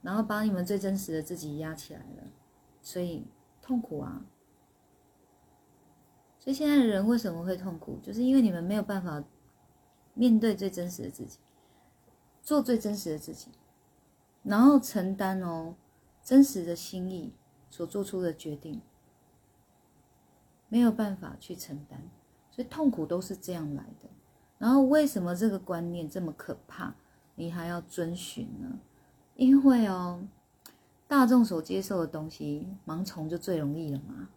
[0.00, 2.22] 然后把你们最真实的自己压起来了，
[2.80, 3.26] 所以
[3.60, 4.24] 痛苦啊。
[6.38, 7.98] 所以现在的人为什么会痛苦？
[8.02, 9.22] 就是因为你们没有办法
[10.14, 11.38] 面对最真实的自己，
[12.40, 13.50] 做最真实的自己，
[14.42, 15.76] 然后承担哦
[16.22, 17.34] 真实的心意
[17.68, 18.80] 所做出的决定，
[20.70, 22.00] 没有办法去承担，
[22.50, 24.08] 所以痛苦都是这样来的。
[24.58, 26.94] 然后为什么这个观念这么可怕？
[27.36, 28.78] 你还要遵循呢，
[29.34, 30.22] 因为哦，
[31.08, 34.28] 大众所接受的东西，盲从就最容易了嘛，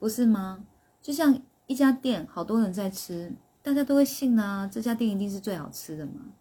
[0.00, 0.64] 不是吗？
[1.00, 6.32] 就像一家店，好多人在吃，大家都会信啊，这家店一定是最好吃的嘛。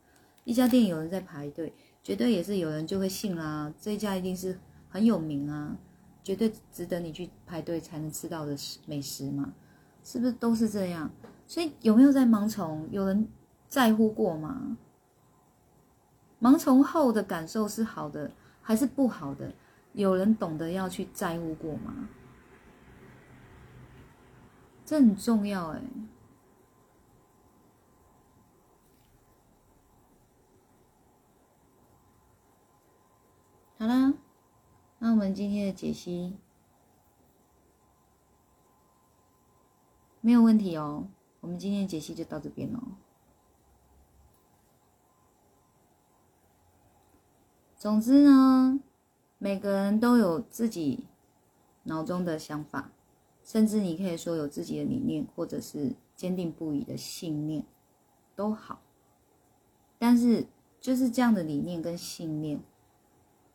[0.44, 5.78] 一家店有人在排队，绝对也是有人就会信啦，这一家一定是很有名啊，
[6.24, 9.54] 绝对值得你去排队才能吃到的美食嘛，
[10.04, 11.12] 是不是都是这样？
[11.48, 12.88] 所以有没有在盲从？
[12.92, 13.28] 有人
[13.68, 14.78] 在乎过吗？
[16.42, 18.32] 盲从后的感受是好的
[18.62, 19.54] 还是不好的？
[19.94, 22.10] 有人懂得要去在乎过吗？
[24.84, 25.82] 这很重要哎。
[33.78, 34.14] 好啦，
[35.00, 36.38] 那我们今天的解析
[40.22, 41.08] 没有问题哦。
[41.46, 42.82] 我们今天的解析就到这边了。
[47.78, 48.80] 总之呢，
[49.38, 51.06] 每个人都有自己
[51.84, 52.92] 脑中的想法，
[53.44, 57.64] 甚至你可以说有自己的理念，或者是坚定不移的信念，
[58.36, 58.82] 都好。
[60.00, 60.48] 但是
[60.82, 62.60] 就是这样的理念跟信念，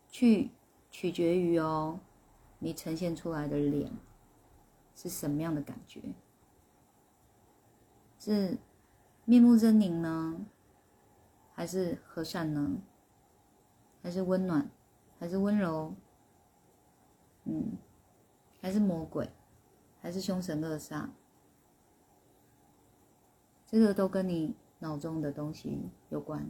[0.09, 0.53] 去
[0.92, 1.98] 取决于哦，
[2.61, 3.90] 你呈现出来的脸
[4.94, 6.00] 是什么样的感觉？
[8.20, 8.59] 是
[9.24, 10.44] 面目狰狞呢，
[11.54, 12.83] 还是和善呢？
[14.02, 14.70] 还是温暖，
[15.18, 15.94] 还是温柔，
[17.44, 17.78] 嗯，
[18.61, 19.30] 还是魔鬼，
[20.02, 21.09] 还是凶神恶煞，
[23.66, 26.46] 这个都跟你脑中的东西有关，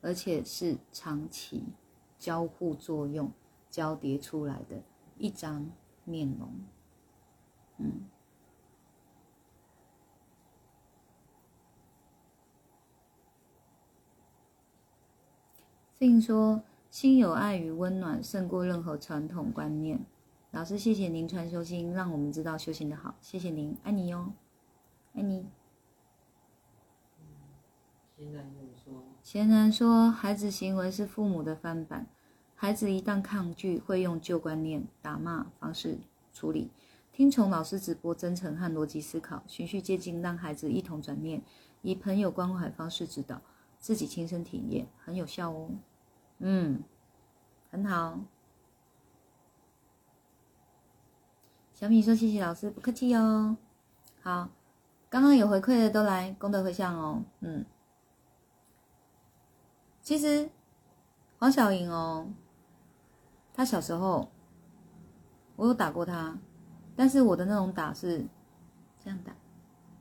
[0.00, 1.64] 而且是长期
[2.18, 3.30] 交互作用、
[3.70, 4.82] 交叠出来的
[5.16, 5.70] 一张
[6.02, 6.52] 面容，
[7.78, 8.10] 嗯。
[15.98, 16.62] 所以说。
[16.94, 19.98] 心有爱与温暖胜过任何传统观念。
[20.52, 23.16] 老师，谢谢您传修心，让我们知道修行的好。
[23.20, 24.32] 谢谢您，爱你哟，
[25.12, 25.44] 爱你。
[29.24, 32.06] 贤然说，孩子行为是父母的翻版，
[32.54, 35.98] 孩子一旦抗拒，会用旧观念、打骂方式
[36.32, 36.70] 处理。
[37.12, 41.42] 听从老师直播，真诚和逻辑思考，循序渐进，让孩子一同转念，
[41.82, 43.42] 以朋友关怀方式指导，
[43.84, 45.68] 自己亲身体验，很有效哦。
[46.38, 46.82] 嗯，
[47.70, 48.18] 很好。
[51.74, 53.58] 小米说：“谢谢老师，不客气哦。”
[54.24, 54.48] 好，
[55.10, 57.22] 刚刚有回馈的都来功德回向哦。
[57.40, 57.66] 嗯，
[60.00, 60.48] 其实
[61.38, 62.32] 黄小莹哦，
[63.52, 64.32] 她小时候
[65.56, 66.38] 我有打过她，
[66.96, 68.26] 但是我的那种打是
[68.98, 69.36] 这样打，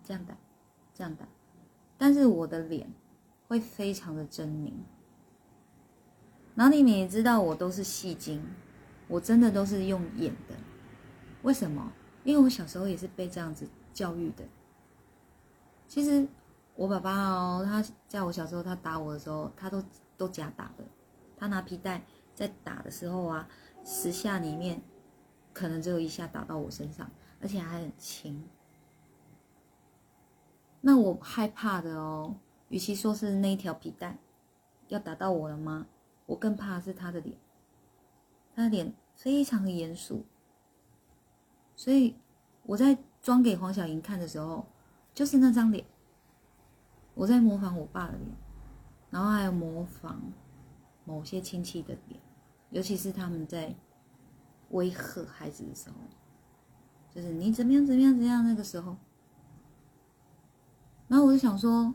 [0.05, 0.37] 这样打，
[0.93, 1.27] 这样打，
[1.97, 2.89] 但是我的脸
[3.53, 4.73] 会非常的狰狞。
[6.55, 8.43] 然后你们也知道，我都是戏精，
[9.07, 10.55] 我真的都是用演的。
[11.43, 11.91] 为什么？
[12.23, 14.43] 因为我小时候也是被这样子教育的。
[15.87, 16.27] 其实
[16.73, 19.83] 我爸爸哦，他在我小时候他打我的时候，他都
[20.17, 20.83] 都假打的。
[21.37, 23.47] 他拿皮带在打的时候啊，
[23.85, 24.81] 十下里面
[25.53, 27.07] 可能只有一下打到我身上，
[27.39, 28.43] 而且还很轻。
[30.81, 32.35] 那我害怕的哦，
[32.73, 34.17] 与其说是那一条皮带
[34.87, 35.85] 要打到我了吗？
[36.25, 37.37] 我更怕的是他的脸，
[38.55, 40.25] 他的脸非常的严肃。
[41.75, 42.15] 所以
[42.63, 44.65] 我在装给黄小莹看的时候，
[45.13, 45.85] 就是那张脸。
[47.13, 48.31] 我在模仿我爸的脸，
[49.11, 50.19] 然后还有模仿
[51.05, 52.19] 某些亲戚的脸，
[52.71, 53.75] 尤其是他们在
[54.71, 55.95] 威吓孩子的时候，
[57.11, 58.97] 就是你怎么样怎么样怎么样那个时候。
[61.07, 61.93] 然后我就想说，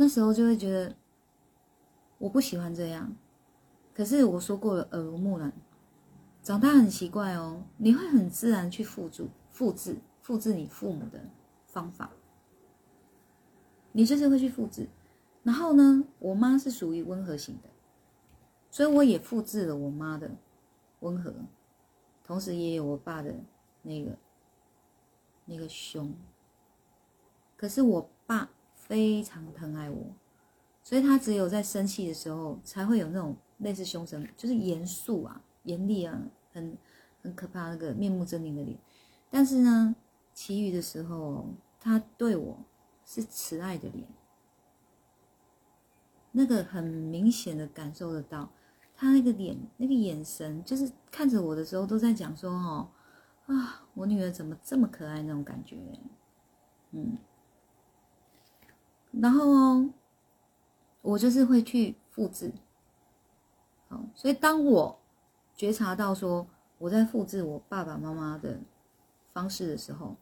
[0.00, 0.96] 那时候就会觉得
[2.16, 3.14] 我不喜欢这样。
[3.92, 5.52] 可是我说过了，耳濡目染。
[6.42, 11.20] 长大很奇怪哦，你会很自然去复制、复制、复制你父母的
[11.66, 12.10] 方法，
[13.92, 14.88] 你就是会去复制。
[15.42, 17.68] 然后呢，我妈是属于温和型的，
[18.70, 20.30] 所以我也复制了我妈的
[21.00, 21.34] 温和，
[22.24, 23.34] 同时也有我爸的
[23.82, 24.16] 那个
[25.44, 26.10] 那个凶。
[27.54, 28.48] 可是我爸
[28.90, 30.04] 非常疼爱我，
[30.82, 35.40] 所以他只有在生气的时候才会有那种类似凶神，就是严肃啊。
[35.62, 36.18] 严厉啊，
[36.52, 36.76] 很
[37.22, 38.76] 很可怕那个面目狰狞的脸，
[39.30, 39.94] 但是呢，
[40.32, 41.44] 其余的时候，
[41.78, 42.58] 他对我
[43.04, 44.08] 是慈爱的脸，
[46.32, 48.50] 那个很明显的感受得到，
[48.96, 52.88] 他那个脸那个眼神，就是看着我的时候都在讲说哦
[53.44, 55.76] 啊，我女儿怎么这么可爱那种感觉，
[56.92, 57.18] 嗯，
[59.12, 59.90] 然后哦，
[61.02, 62.52] 我就是会去复制，
[63.88, 64.96] 好，所以当我。
[65.56, 66.46] 觉察到说
[66.78, 68.58] 我在复制我爸爸妈妈的
[69.30, 70.16] 方式的时候，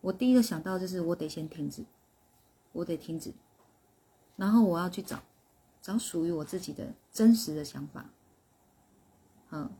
[0.00, 1.84] 我第一个想到就是我得先停止，
[2.72, 3.34] 我得停止，
[4.36, 5.22] 然后我要去找
[5.82, 8.06] 找属于我自己的真实的想法。
[9.50, 9.70] 嗯，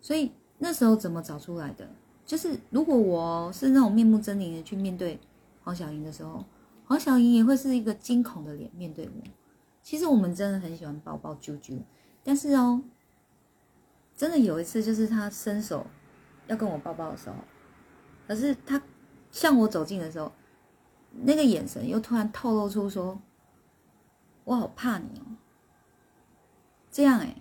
[0.00, 1.86] 所以那时候怎么找出来的？
[2.24, 5.20] 就是如果我是那种面目狰狞的去面对
[5.62, 6.42] 黄小莹的时候，
[6.88, 9.22] 黄小莹也会是一个惊恐的脸面对我。
[9.82, 11.78] 其实我们真的很喜欢抱抱啾啾，
[12.24, 12.82] 但是哦。
[14.16, 15.86] 真的有一次，就是他伸手
[16.48, 17.36] 要跟我抱抱的时候，
[18.26, 18.82] 可是他
[19.30, 20.32] 向我走近的时候，
[21.22, 23.20] 那个眼神又突然透露出说
[24.42, 25.36] ：“我好怕你哦。”
[26.90, 27.40] 这样哎，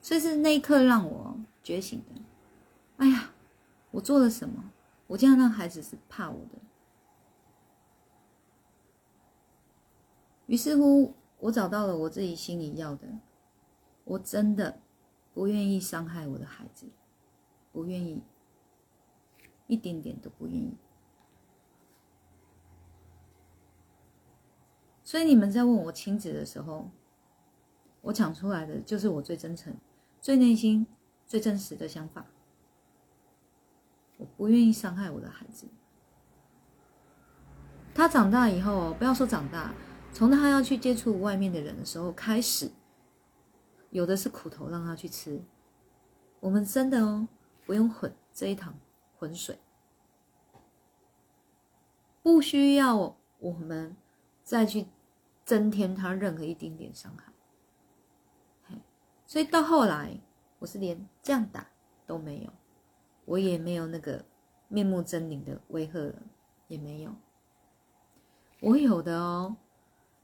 [0.00, 2.22] 所以是那一刻让我觉醒的。
[2.96, 3.28] 哎呀，
[3.90, 4.70] 我做了什么？
[5.06, 6.58] 我这样让孩子是怕我的。
[10.46, 13.06] 于是乎，我找到了我自己心里要的，
[14.04, 14.80] 我真的。
[15.34, 16.86] 不愿意伤害我的孩子，
[17.70, 18.22] 不愿意，
[19.66, 20.74] 一点点都不愿意。
[25.04, 26.88] 所以你们在问我亲子的时候，
[28.00, 29.76] 我讲出来的就是我最真诚、
[30.22, 30.86] 最内心、
[31.26, 32.24] 最真实的想法。
[34.16, 35.66] 我不愿意伤害我的孩子。
[37.94, 39.74] 他长大以后，不要说长大，
[40.16, 42.70] 从他要去接触外面的人的时候开始。
[43.90, 45.42] 有的是苦头让他去吃，
[46.40, 47.28] 我们真的哦，
[47.66, 48.74] 不用混这一趟
[49.18, 49.58] 浑水，
[52.22, 53.94] 不需要我们
[54.42, 54.86] 再去
[55.44, 57.32] 增添他任何一丁点伤害。
[59.26, 60.18] 所以到后来，
[60.58, 61.68] 我是连这样打
[62.06, 62.50] 都没有，
[63.26, 64.24] 我也没有那个
[64.68, 66.14] 面目狰狞的威吓了，
[66.68, 67.14] 也没有。
[68.60, 69.56] 我有的哦，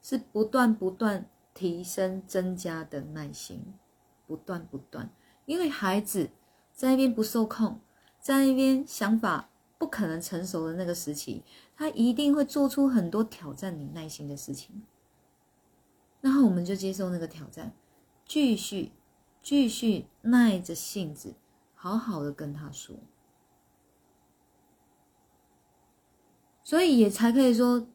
[0.02, 1.26] 是不断不断。
[1.54, 3.74] 提升、增加的耐心，
[4.26, 5.10] 不断不断，
[5.44, 6.30] 因为孩子
[6.72, 7.78] 在那边不受控，
[8.18, 11.44] 在那边想法不可能成熟的那个时期，
[11.76, 14.82] 他一定会做出很多挑战你耐心的事情。
[16.22, 17.74] 然后我们就接受那个挑战，
[18.24, 18.92] 继续、
[19.42, 21.34] 继续耐着性子，
[21.74, 22.96] 好好的跟他说，
[26.64, 27.86] 所以也才可以说，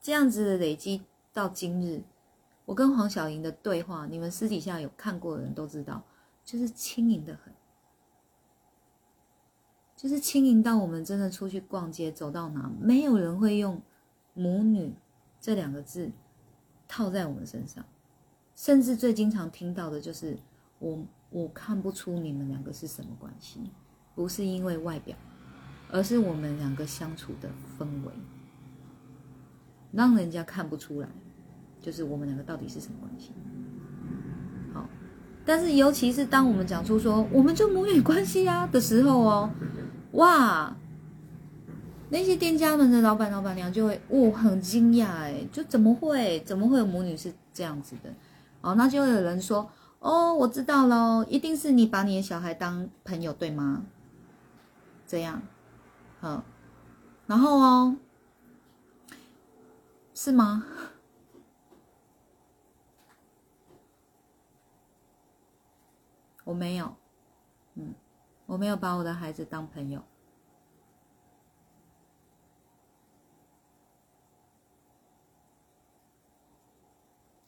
[0.00, 1.02] 这样子的累积
[1.36, 2.02] 到今日。
[2.64, 6.02] 我跟黄小莹的对话，你们私底下有看过的人都知道，
[6.42, 7.52] 就是轻盈的很。
[9.94, 13.82] 就是轻盈到我们真的出去逛街，走到哪，没有人会用
[14.32, 14.94] 母女
[15.38, 16.10] 这两个字
[16.88, 17.84] 套在我们身上，
[18.54, 20.38] 甚至最经常听到的就是
[20.78, 23.70] 我我看不出你们两个是什么关系，
[24.14, 25.14] 不是因为外表，
[25.90, 28.12] 而是我们两个相处的氛围，
[29.92, 31.08] 让人家看不出来，
[31.86, 33.30] 就是我们两个到底是什么关系。
[34.74, 34.84] 好，
[35.44, 39.50] 但是尤其是当我们讲出说我们就母女关系啊的时候哦。
[40.12, 40.74] 哇！
[42.08, 46.40] 那些店家们的老板、老板娘就会，哦，很惊讶哎，就怎么会？
[46.40, 48.10] 怎么会有母女是这样子的？
[48.62, 49.68] 哦，那就有人说，
[49.98, 53.84] 哦，我知道喽，一定是你把你的小孩当朋友，对吗？
[55.06, 55.42] 这样，
[56.20, 56.42] 好，
[57.26, 57.96] 然后哦，
[60.14, 60.64] 是吗？
[66.46, 66.96] 我没有，
[67.74, 67.94] 嗯。
[68.46, 70.00] 我没有把我的孩子当朋友，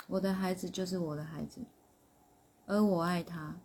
[0.08, 1.60] 我的孩子就是我的孩子，
[2.66, 3.60] 而我爱他，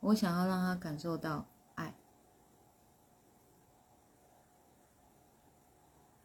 [0.00, 1.44] 我想要让他感受到
[1.74, 1.94] 爱，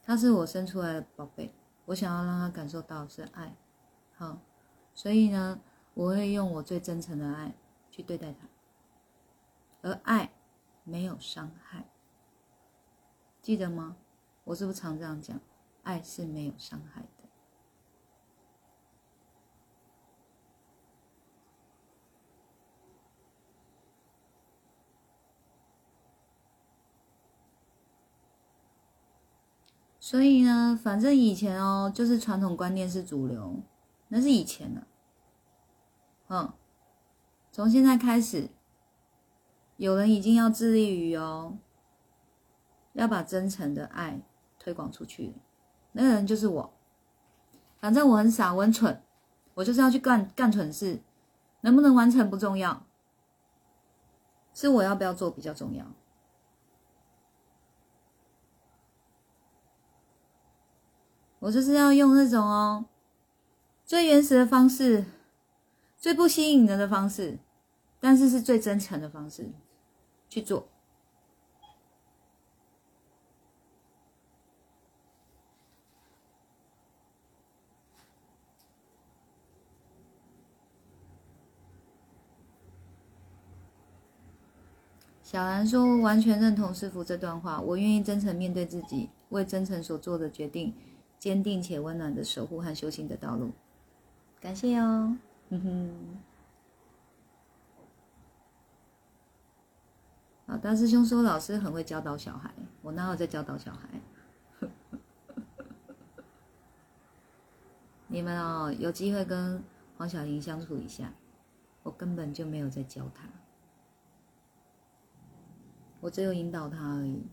[0.05, 1.53] 他是我生出来的宝贝，
[1.87, 3.57] 我想要让他感受到是爱，
[4.15, 4.37] 好，
[4.95, 5.59] 所以呢，
[5.99, 7.53] 我会用我最真诚的爱。
[7.91, 8.47] 去对待他，
[9.81, 10.31] 而爱
[10.85, 11.83] 没有伤害，
[13.41, 13.97] 记得吗？
[14.45, 15.37] 我是不是常这样讲？
[15.83, 17.07] 爱是没有伤害的。
[29.99, 33.61] 所以呢，反正以前哦，就是传统观念是主流，
[34.07, 34.87] 那是以前的，
[36.29, 36.51] 嗯。
[37.51, 38.49] 从现在开始，
[39.77, 41.57] 有人已经要致力于哦，
[42.93, 44.21] 要把真诚的爱
[44.57, 45.35] 推广出去。
[45.91, 46.73] 那个人就是我。
[47.79, 49.01] 反正我很傻，我很蠢，
[49.53, 51.01] 我就是要去干干蠢事。
[51.61, 52.85] 能不能完成不重要，
[54.53, 55.85] 是我要不要做比较重要。
[61.39, 62.85] 我就是要用那种哦，
[63.85, 65.03] 最原始的方式，
[65.99, 67.37] 最不吸引人的方式。
[68.01, 69.45] 但是是最真诚的方式
[70.29, 70.69] 去做。
[85.21, 90.73] 小兰说：“完全认同师傅这段话，我愿意真诚面对自己，为真诚所做的决定，
[91.19, 93.51] 坚定且温暖的守护和修行的道路。”
[94.39, 95.17] 感谢哦，
[95.49, 96.17] 哼哼。
[100.47, 103.87] 啊，大师兄说老师很会教导小孩，我哪有在教导小孩？
[108.07, 109.63] 你们哦，有机会跟
[109.95, 111.13] 黄小玲相处一下，
[111.83, 113.29] 我根本就没有在教他，
[116.01, 117.27] 我只有引导他而已，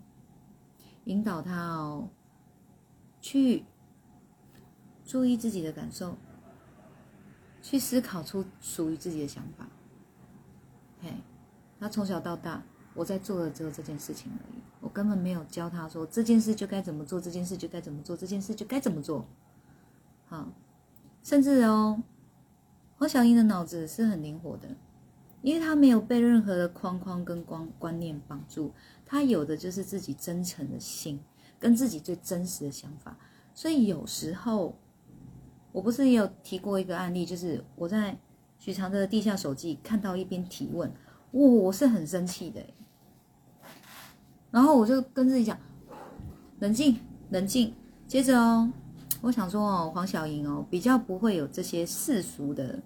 [1.04, 2.10] 引导他哦，
[3.22, 3.64] 去
[5.06, 6.18] 注意自己的感受，
[7.68, 9.66] 去思考出属于自己的想法。
[11.02, 11.12] 嘿，
[11.80, 12.62] 他从小到大。
[12.94, 19.26] 我在做的只有这件事情而已，我根本没有教他说这件事就该怎么做，这件事就该怎么做，这件事就该怎么做。
[20.28, 20.48] 好，
[21.22, 22.02] 甚至哦，
[22.96, 24.68] 黄小英的脑子是很灵活的，
[25.42, 28.72] 因为他没有被任何的框框跟观观念绑住，
[29.04, 31.20] 他有的就是自己真诚的心
[31.58, 33.18] 跟自己最真实的想法。
[33.52, 34.78] 所以有时候，
[35.76, 38.18] 我不是也有提过一个案例，就是我在
[38.58, 40.90] 许常的地下手记看到一边提问，
[41.32, 42.64] 我，我是很生气的。
[44.50, 45.58] 然后我就跟自己讲，
[46.60, 46.98] 冷静，
[47.28, 47.74] 冷静。
[48.06, 48.72] 接着哦，
[49.20, 52.80] 我想说哦，黄小莹哦，比较不会有这些世俗的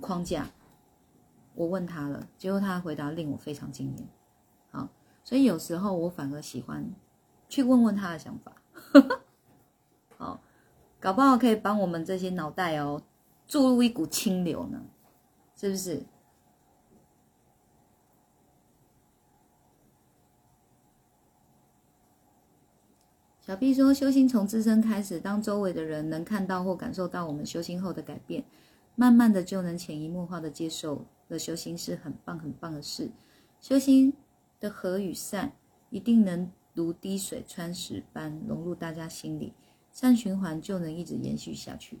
[0.00, 0.50] 框架。
[1.54, 4.08] 我问他了，结果他回答令我非常惊艳。
[4.72, 4.88] 好，
[5.22, 6.92] 所以有时候我反而喜欢
[7.48, 8.52] 去问问他的想法。
[11.00, 13.02] 搞不好可以帮我们这些脑袋哦
[13.48, 14.82] 注入一股清流呢，
[15.56, 16.04] 是不是？
[23.40, 28.44] 小 B 说：“修行从自身开始，当周围的人能看到或感受到我们修行后的改变，
[28.94, 33.10] 慢慢的就能潜移默化的接受了修行是很棒很棒的事。
[33.60, 34.12] 修行
[34.60, 35.52] 的和与善，
[35.88, 39.52] 一定能如滴水穿石般融入大家心里，
[39.92, 42.00] 善循环就能一直延续下去。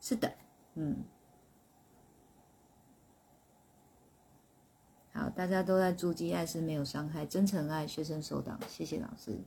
[0.00, 0.34] 是的，
[0.74, 1.04] 嗯。
[5.12, 9.40] 好，大家都在注记，爱是没有伤害，真诚爱，学生收到，谢谢老师，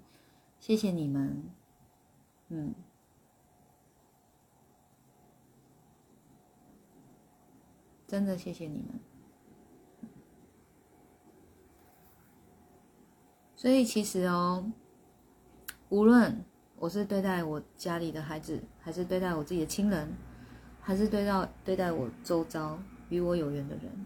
[0.59, 1.49] 谢谢你们，
[2.49, 2.75] 嗯，
[8.05, 8.99] 真的谢谢你们。
[13.55, 14.69] 所以其实哦，
[15.87, 16.43] 无论
[16.83, 20.13] 我是对待我家里的孩子，还是对待我自己的亲人，
[20.81, 22.77] 还是对待对待我周遭
[23.07, 24.05] 与我有缘的人，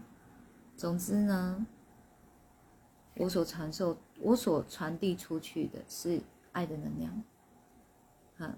[0.76, 1.66] 总之呢，
[3.16, 6.22] 我所传授、我所传递出去的是
[6.52, 7.24] 爱的能量，
[8.38, 8.56] 啊，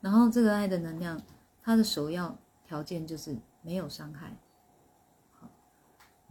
[0.00, 1.20] 然后这个爱的能量，
[1.62, 4.34] 它的首要条件就是没有伤害。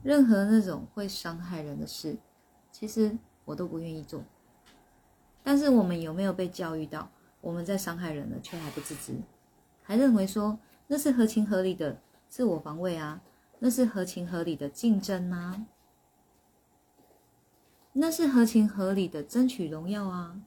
[0.02, 2.18] 任何那种会伤害人的事，
[2.72, 3.16] 其实。
[3.46, 4.24] 我都不愿意做，
[5.44, 7.10] 但是我们有没有被教育到，
[7.42, 9.16] 我们在伤害人了，却还不自知，
[9.82, 13.22] 还认为说那是合情合理的自我防卫啊，
[13.60, 15.66] 那是合情合理的竞争啊，
[17.94, 20.42] 那是合情合理的争取荣耀啊？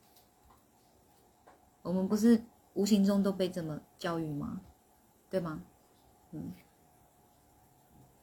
[1.82, 2.42] 我们不是
[2.74, 4.60] 无形中都被这么教育吗？
[5.28, 5.62] 对吗？
[6.32, 6.52] 嗯，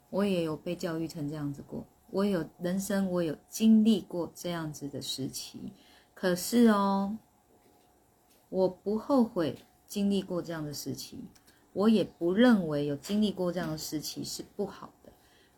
[0.09, 1.85] 我也有被教育成这样子过。
[2.11, 5.73] 我有人生，我有经历过这样子的时期，
[6.15, 7.17] 可是哦，
[8.49, 11.23] 我不后悔经历过这样的时期，
[11.73, 15.11] 我也不认为有经历过这样的时期是不好的。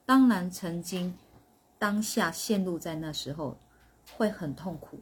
[0.05, 1.13] 当然，曾经
[1.79, 3.57] 当下陷入在那时候，
[4.15, 4.99] 会很痛苦，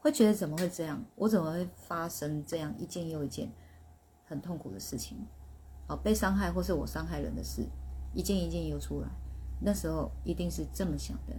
[0.00, 1.04] 会觉得怎么会这样？
[1.14, 3.50] 我怎么会发生这样一件又一件
[4.24, 5.16] 很痛苦的事情？
[5.86, 7.64] 好，被伤害或是我伤害人的事，
[8.12, 9.08] 一件一件又出来。
[9.60, 11.34] 那时候一定是这么想的，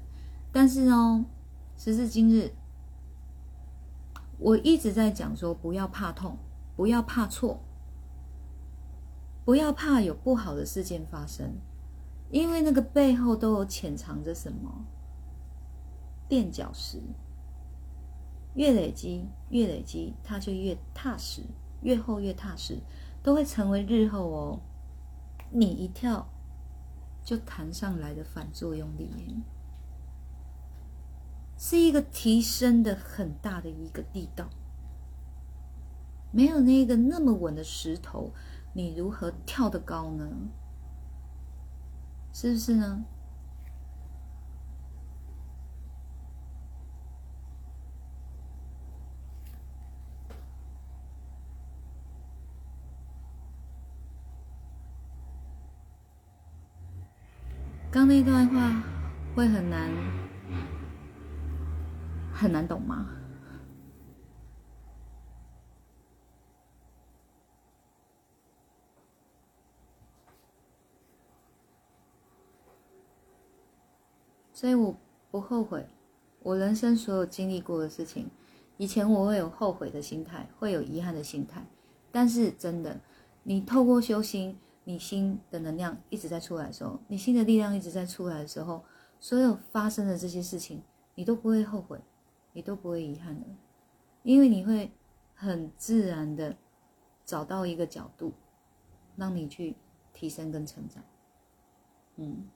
[0.51, 1.25] 但是呢，
[1.75, 2.49] 时至今日，
[4.43, 6.37] 我一直在讲说，不要怕痛，
[6.75, 7.61] 不要怕错，
[9.45, 11.55] 不要怕有不好的事件发生，
[12.29, 14.85] 因为那个背后都有潜藏着什么
[16.27, 17.01] 垫脚石，
[18.55, 21.41] 越累积越累积，它就越踏实，
[21.81, 22.77] 越厚越踏实，
[23.23, 24.59] 都会成为日后哦，
[25.51, 26.27] 你一跳。
[27.25, 29.09] 就弹上来的反作用力，
[31.65, 34.49] 是一个提升的很大的一个地道。
[36.29, 38.33] 没有那个那么稳的石头，
[38.73, 40.27] 你如何跳得高呢？
[42.33, 43.05] 是不是呢？
[57.89, 58.83] 刚那段话
[59.33, 59.89] 会很难
[62.43, 63.07] 很难懂吗？
[74.51, 74.95] 所以我
[75.31, 75.87] 不后悔
[76.41, 78.29] 我人生所有经历过的事情。
[78.75, 81.65] 以前我会有后悔的心态，会有遗憾的心态，
[82.11, 82.99] 但是真的，
[83.43, 84.59] 你透过修心。
[84.85, 88.83] 你心的能量一直在出来的时候，你心的力量一直在出来的时候，
[89.17, 90.83] 所有发生的这些事情，
[91.15, 91.97] 你都不会后悔，
[92.53, 93.47] 你都不会遗憾的，
[94.23, 94.89] 因为你会
[95.35, 96.55] 很自然的
[97.25, 98.31] 找到一个角度，
[99.17, 99.75] 让你去
[100.13, 101.03] 提升跟成长，
[102.15, 102.47] 嗯，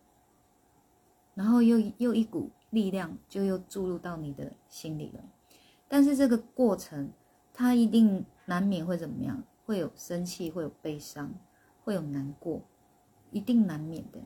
[1.35, 5.23] 然后又又一股力量就又注入到你的心里了，
[5.87, 7.11] 但是这个过程，
[7.53, 9.43] 它一定难免会怎么样？
[9.65, 11.33] 会有生气，会有悲伤。
[11.83, 12.61] 会有难过，
[13.31, 14.19] 一定难免的。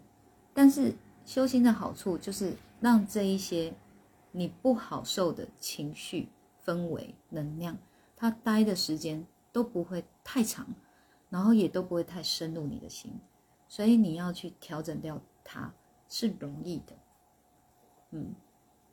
[0.52, 0.96] 但是
[1.26, 3.72] 修心的好处就是让这一些
[4.32, 6.30] 你不好受的情绪、
[6.66, 7.78] 氛围、能量，
[8.16, 10.68] 它待的时间都不会太长，
[11.30, 13.12] 然后也都不会太深入你的心。
[13.68, 15.74] 所以你要去调整掉它
[16.08, 16.94] 是容易的，
[18.12, 18.34] 嗯。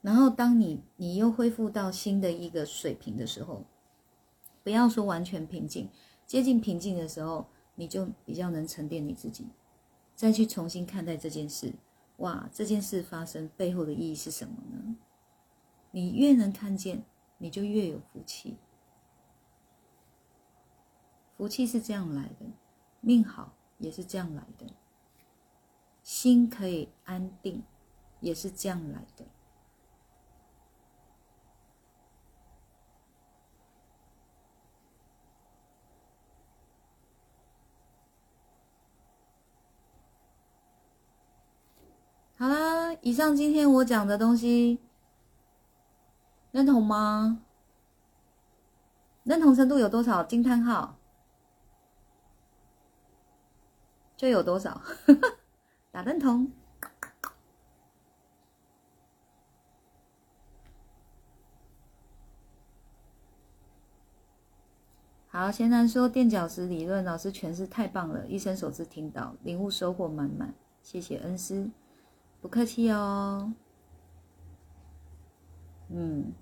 [0.01, 3.64] 然后当你你又恢复到新的一个水平的时候，
[4.62, 5.89] 不要说完全平静，
[6.26, 7.47] 接近平静的时候。
[7.80, 9.47] 你就比较能沉淀你自己，
[10.16, 11.72] 再去重新看待这件事。
[12.16, 14.88] 哇，这件事发生背后的意义是什么呢？
[15.99, 17.03] 你越能看见，
[17.38, 18.57] 你就越有福气。
[21.36, 22.46] 福气是这样来的，
[23.01, 24.66] 命好也是这样来的，
[26.05, 27.64] 心可以安定
[28.20, 29.24] 也是这样来的。
[42.36, 44.78] 好啦，以上今天我讲的东西，
[46.51, 47.42] 认同吗？
[49.24, 50.22] 认同程度有多少？
[50.24, 50.96] 金叹号
[54.16, 54.80] 就有多少
[55.92, 56.51] 打认同。
[65.30, 71.70] 好，先来说垫脚石理论，老师诠释太棒了，一生首次听到，领悟收获满满，谢谢恩师，
[72.40, 73.53] 不客气哦。
[75.91, 76.32] 嗯，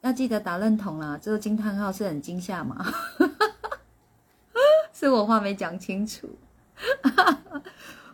[0.00, 2.84] 要记得打认同啦，这个惊叹号是很惊吓嘛？
[4.92, 6.28] 是我话没讲清楚。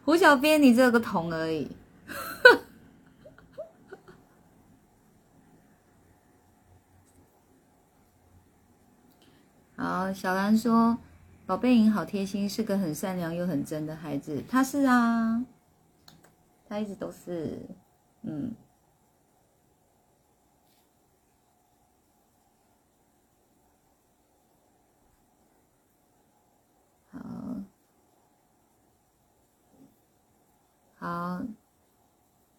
[0.05, 1.71] 胡小编，你只有个桶而已。
[9.77, 10.99] 好，小兰说
[11.45, 15.45] ：“宝贝影好贴心，是个很善良又很真的孩子。”他是啊，
[16.69, 17.61] 他一直都是，
[18.27, 18.55] 嗯。
[27.13, 27.21] 好，
[30.99, 31.43] 好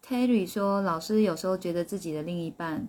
[0.02, 2.88] ，Terry 说：“老师有时候觉得自己的另一半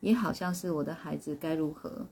[0.00, 2.06] 也好像是我的孩子，该如何？”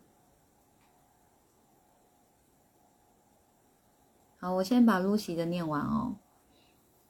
[4.40, 6.16] 好，我先把 Lucy 的念完哦。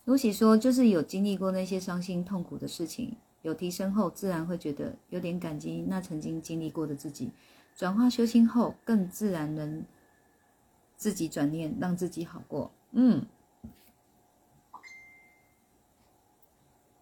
[0.05, 7.31] 露西说，就是有经历过那些伤心痛苦的事情，有提升后，自然会觉得有点感激那曾经经历过的自己。
[7.77, 9.85] 转化修心后，更自然能
[10.97, 12.73] 自己转念，让自己好过。
[12.91, 13.25] 嗯，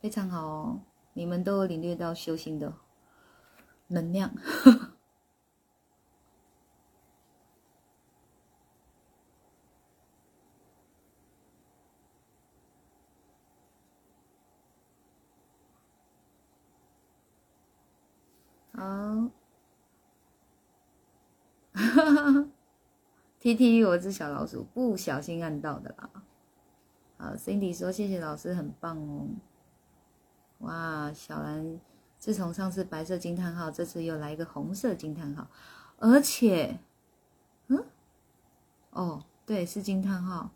[0.01, 0.81] 非常好哦，
[1.15, 2.75] 你们都有领略到修心的
[3.89, 4.31] 能量。
[18.73, 19.31] 好
[23.41, 26.11] ，T T，我是小老鼠，不小心按到的啦。
[27.17, 29.29] 好，Cindy 说谢谢老师，很棒哦。
[30.59, 31.81] 哇，小兰，
[32.19, 35.49] 自从上次白色惊叹号，这次又来一个红色惊叹号，
[35.97, 36.79] 而且，
[37.69, 37.83] 嗯，
[38.91, 40.51] 哦，对，是惊叹号，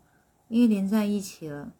[0.47, 1.73] 因为连在一起了，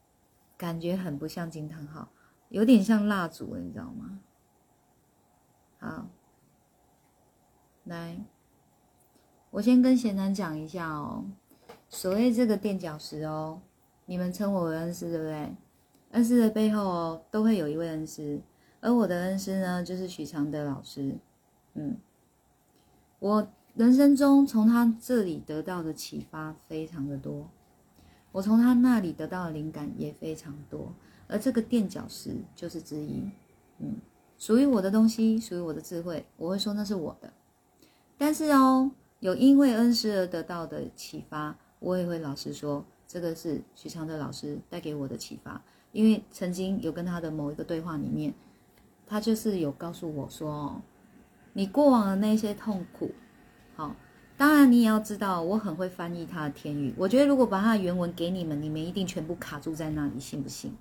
[0.58, 2.10] 感觉很不像惊叹号，
[2.50, 4.20] 有点像蜡烛，你知道吗？
[5.78, 6.08] 好。
[7.84, 8.20] 来，
[9.56, 11.24] 我先跟贤男讲一下哦。
[11.88, 13.62] 所谓这个垫脚石哦，
[14.06, 15.56] 你们称我为恩师，对不对？
[16.12, 18.42] 恩师的背后哦，都会有一位恩师，
[18.82, 21.16] 而我的恩师呢，就是许常德老师。
[21.76, 21.96] 嗯，
[23.20, 27.48] 我人生中从他这里得到的启发非常的多，
[28.34, 30.92] 我从他那里得到的灵感也非常多，
[31.30, 33.24] 而这个垫脚石就是之一。
[33.80, 33.96] 嗯，
[34.38, 37.32] 属于我的东西，属于我的智慧，我会说那是我的。
[38.18, 38.92] 但是哦，
[39.26, 45.60] 有因为恩师而得到的启发，我也会老实说，这个是许常德老师带给我的启发。
[45.94, 48.32] 因为曾经有跟他的某一个对话里面，
[49.08, 50.82] 他就是有告诉我说：“哦，
[51.54, 53.10] 你过往的那些痛苦，
[53.76, 53.96] 好，
[54.38, 56.94] 当然你也要知道，我很会翻译他的天语。
[56.96, 60.78] 我觉得如果把他的原文给你们，你们一定全部卡住在那里，信不信？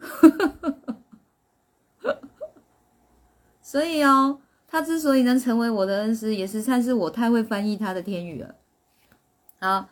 [3.60, 4.40] 所以哦。
[4.68, 8.54] 他之所以能成为我的恩师，也是算是我太会翻译他的天语了。
[9.60, 9.88] 好，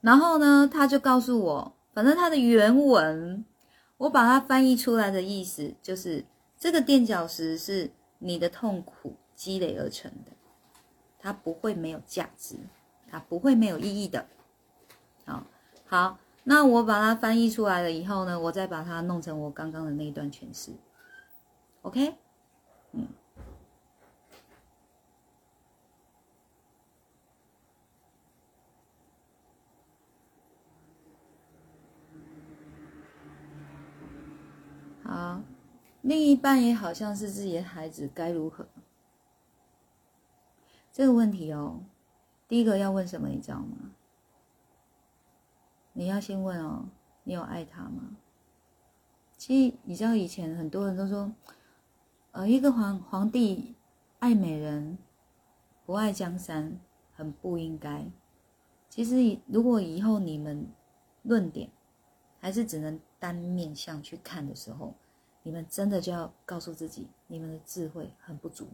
[0.00, 3.44] 然后呢，他就告诉我，反正他的原文，
[3.96, 6.24] 我把它翻译出来的意思就是，
[6.58, 10.32] 这个垫脚石是你的痛苦积累而成的，
[11.18, 12.56] 它不会没有价值，
[13.10, 14.26] 它不会没有意义的。
[15.24, 15.44] 好，
[15.86, 20.72] 好，那我把它翻译出来了以后呢，我再把它弄成我刚刚的那一段诠释。
[21.82, 22.14] OK，
[22.92, 23.06] 嗯。
[35.08, 35.40] 好，
[36.02, 38.66] 另一半也好像是自己的孩子，该如何？
[40.90, 41.84] 这个问题哦，
[42.48, 43.92] 第一个要问什么，你知道吗？
[45.92, 46.88] 你要先问哦，
[47.22, 48.16] 你有爱他吗？
[49.36, 51.32] 其实你知道以前很多人都说，
[52.32, 53.76] 呃，一个皇皇帝
[54.18, 54.98] 爱美人，
[55.84, 56.80] 不爱江山，
[57.14, 58.04] 很不应该。
[58.88, 60.66] 其实如果以后你们
[61.22, 61.70] 论点
[62.40, 62.98] 还是只能。
[63.18, 64.94] 单面相去看的时候，
[65.42, 68.68] 你们真的就要告诉自己，你们的智慧很不足，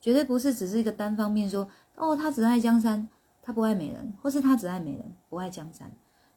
[0.00, 3.08] 绝对不是只是一个单方面说哦，他只爱江山，
[3.42, 5.90] 他不爱美人，或是他只爱美人不爱江山。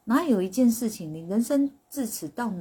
[0.04, 2.52] 哪有一件事情，你人生至此到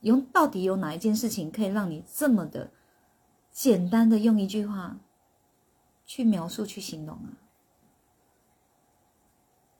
[0.00, 2.70] 有到底有哪一件事情可以让你这么的
[3.50, 4.96] 简单的用一句话
[6.04, 7.34] 去描述、去形容啊？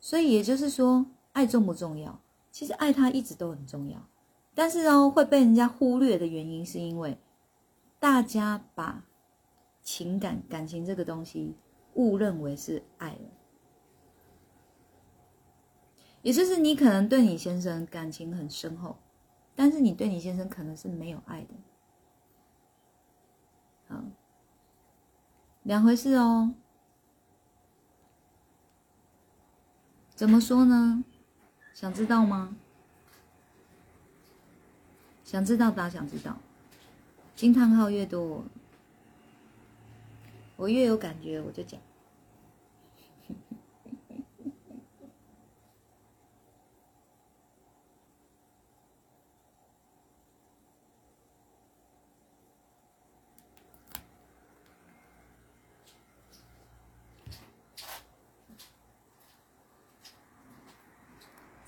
[0.00, 2.20] 所以也就是说，爱重不重要？
[2.56, 4.00] 其实爱他一直都很重要，
[4.54, 7.18] 但是哦会被人家忽略的原因，是因为
[8.00, 9.04] 大家把
[9.82, 11.54] 情感、感情这个东西
[11.96, 13.28] 误认为是爱了。
[16.22, 18.96] 也就是你可能对你先生感情很深厚，
[19.54, 21.54] 但是你对你先生可能是没有爱的。
[23.88, 24.02] 好，
[25.62, 26.54] 两回事哦。
[30.14, 31.04] 怎么说呢？
[31.78, 32.56] 想知道吗？
[35.26, 36.38] 想知道打想知道，
[37.34, 38.42] 惊叹号越多，
[40.56, 41.78] 我越有感觉，我就讲。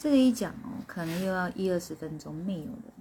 [0.09, 2.95] 这个一讲哦，可能又要一二十分钟，没有了。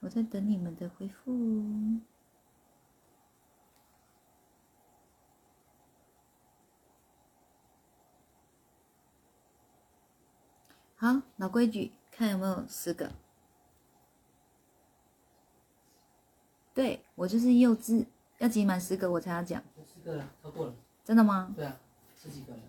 [0.00, 2.00] 我在等你们的回复。
[10.96, 13.12] 好，老规矩，看有没有十个。
[16.72, 18.06] 对我就是幼稚，
[18.38, 19.62] 要集满十个我才要讲。
[19.86, 20.74] 十个了，超过了。
[21.04, 21.52] 真的吗？
[21.54, 21.78] 对啊，
[22.16, 22.62] 十几个人。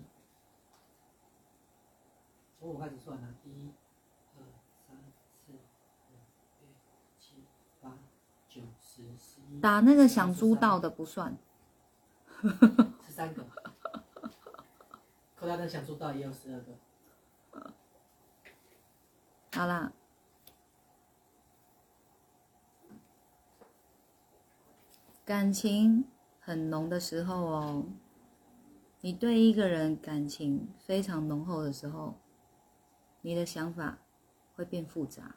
[2.60, 3.72] 从我开始算啊，一、
[4.36, 4.44] 二、
[4.86, 4.98] 三、
[5.46, 5.60] 四、五、
[6.60, 6.68] 六、
[7.18, 7.44] 七、
[7.82, 7.98] 八、
[8.50, 9.47] 九、十、十一。
[9.62, 11.38] 打那个想租到的不算。
[12.42, 13.44] 十三个。
[15.40, 16.74] 扣他的想租到也有十二个。
[19.54, 19.92] 好啦，
[25.26, 26.06] 感情
[26.40, 27.86] 很浓的时候哦，
[29.02, 32.16] 你对一个人感情非常浓厚的时候，
[33.22, 33.98] 你的想法
[34.56, 35.36] 会变复杂，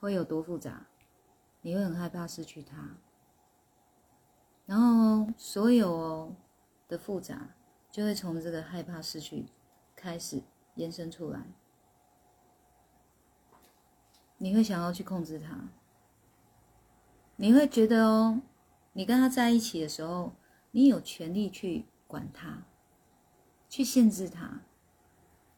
[0.00, 0.86] 会有多复杂？
[1.66, 2.96] 你会很害怕失去他，
[4.66, 6.32] 然后所有
[6.86, 7.48] 的复杂
[7.90, 9.46] 就会从这个害怕失去
[9.96, 10.40] 开始
[10.76, 11.42] 延伸出来。
[14.38, 15.68] 你会想要去控制他，
[17.34, 18.42] 你会觉得哦，
[18.92, 20.34] 你跟他在一起的时候，
[20.70, 22.62] 你有权利去管他，
[23.68, 24.60] 去限制他，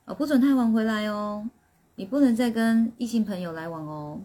[0.07, 1.51] 哦，不准太晚回来哦，
[1.97, 4.23] 你不能再跟异性朋友来往哦，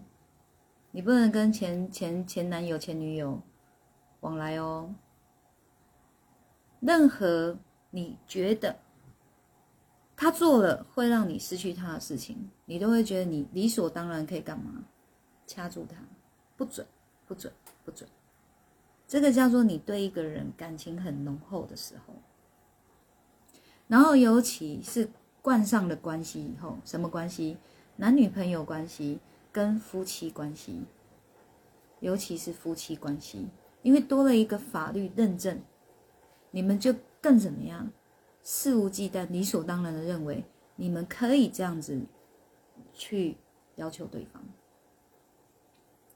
[0.94, 3.42] 你不能跟前前前男友、前女友
[4.20, 4.94] 往来哦，
[6.78, 7.58] 任何
[7.90, 8.76] 你觉得。
[10.14, 14.84] 他做了会让你失去他的事情，你都会觉得你理所当然可以干嘛？
[15.48, 15.96] 掐住他，
[16.56, 16.86] 不准，
[17.26, 17.52] 不准，
[17.84, 18.08] 不准。
[19.08, 22.14] 这个叫做你对一个人感情很浓厚的时候，
[23.88, 25.10] 然后尤其是
[25.42, 27.56] 冠上了关系以后，什么关系？
[27.96, 29.18] 男女朋友关系
[29.54, 30.82] 跟夫妻关系，
[32.00, 33.46] 尤其是夫妻关系，
[33.82, 35.62] 因为多了一个法律认证，
[36.50, 36.92] 你们就
[37.22, 37.92] 更怎么样？
[38.42, 40.44] 肆无忌惮、理所当然的认为
[40.74, 42.02] 你们可以这样子
[42.92, 43.36] 去
[43.76, 44.42] 要求对方，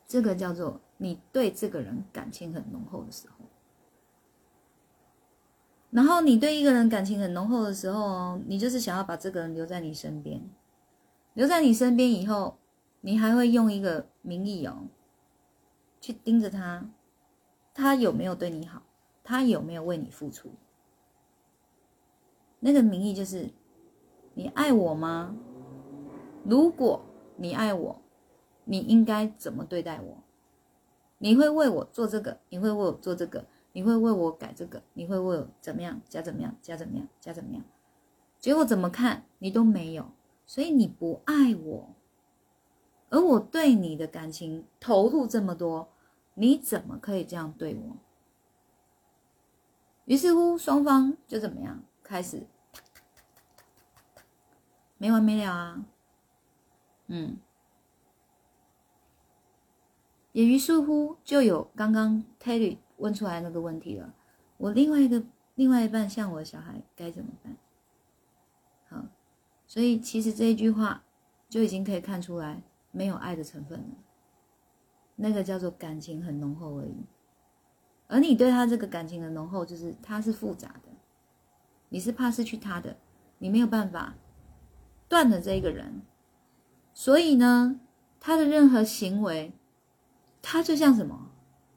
[0.08, 3.34] 这个叫做你对这个人感情很浓厚的时候。
[5.90, 10.42] 然后你对一个人感情很浓厚的时候，你就是想要把这个人留在你身边，
[11.34, 12.58] 留在你身边以后，
[13.00, 14.88] 你还会用一个名义哦，
[16.00, 16.90] 去盯着他，
[17.72, 18.82] 他有没有对你好，
[19.22, 20.50] 他有没有为你付出。
[22.60, 23.50] 那个名义就是，
[24.34, 25.36] 你爱我吗？
[26.44, 27.02] 如果
[27.36, 28.02] 你爱我，
[28.64, 30.18] 你应该怎么对待我？
[31.18, 32.40] 你会为我做这个？
[32.48, 33.46] 你会为我做这个？
[33.72, 34.82] 你会为我改这个？
[34.94, 36.00] 你会为我怎么样？
[36.08, 36.56] 加怎么样？
[36.60, 37.08] 加怎么样？
[37.20, 37.62] 加怎么样？
[38.40, 40.10] 结果怎么看你都没有，
[40.46, 41.94] 所以你不爱我，
[43.10, 45.88] 而我对你的感情投入这么多，
[46.34, 47.96] 你怎么可以这样对我？
[50.04, 51.82] 于是乎，双方就怎么样？
[52.02, 52.46] 开始，
[54.96, 55.84] 没完没了啊！
[57.08, 57.36] 嗯，
[60.32, 64.14] 也于是乎就有刚刚 Terry 问出来那个问题了：
[64.56, 65.22] 我另外一个
[65.54, 67.56] 另外一半像我的小孩该怎么办？
[68.88, 69.04] 好，
[69.66, 71.04] 所以其实这一句话
[71.50, 73.96] 就已经可以看出来没有爱的成分了。
[75.16, 77.04] 那个叫做感情很浓厚而已。
[78.06, 80.88] 而你对他这个感情的浓厚，就是他是复杂的，
[81.88, 82.96] 你是怕失去他的，
[83.38, 84.14] 你没有办法
[85.08, 86.02] 断了这一个人，
[86.94, 87.80] 所以呢，
[88.20, 89.52] 他的任何行为，
[90.40, 91.30] 他就像什么？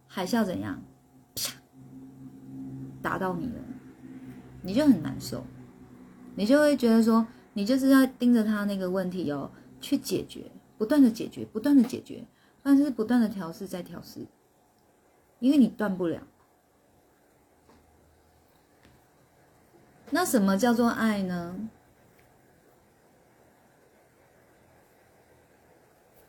[0.08, 0.82] 海啸怎样，
[1.36, 1.54] 啪，
[3.02, 3.64] 打到你了，
[4.62, 5.46] 你就很难受，
[6.36, 9.50] 你就会觉得说，你就是要盯着他那个问题哦，
[9.80, 10.51] 去解决，
[10.82, 12.26] 不断的解决，不断的解决，
[12.64, 14.26] 但是不断的调试再调试。
[15.38, 16.24] 因为你断不了。
[20.10, 21.70] 那什么叫做爱呢？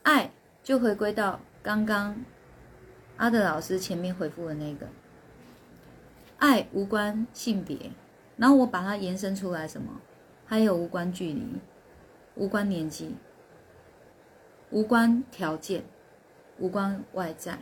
[0.03, 0.31] 爱
[0.63, 2.23] 就回归到刚刚
[3.17, 4.87] 阿德老师前面回复的那个，
[6.37, 7.91] 爱无关性别，
[8.37, 10.03] 然后我把它延伸出来，什么？
[10.45, 11.59] 还有无关距离，
[12.35, 13.17] 无关年纪，
[14.73, 15.85] 无关条件，
[16.59, 17.57] 无关外在，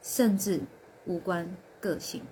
[0.00, 0.60] 甚至。
[1.06, 2.22] 无关个性，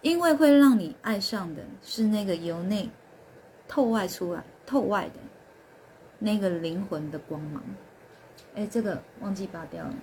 [0.00, 2.88] 因为会让你爱上的是那个由内
[3.68, 5.20] 透外出来、透外的
[6.18, 7.62] 那个灵魂的光芒。
[8.54, 9.94] 哎，这个忘记拔掉了。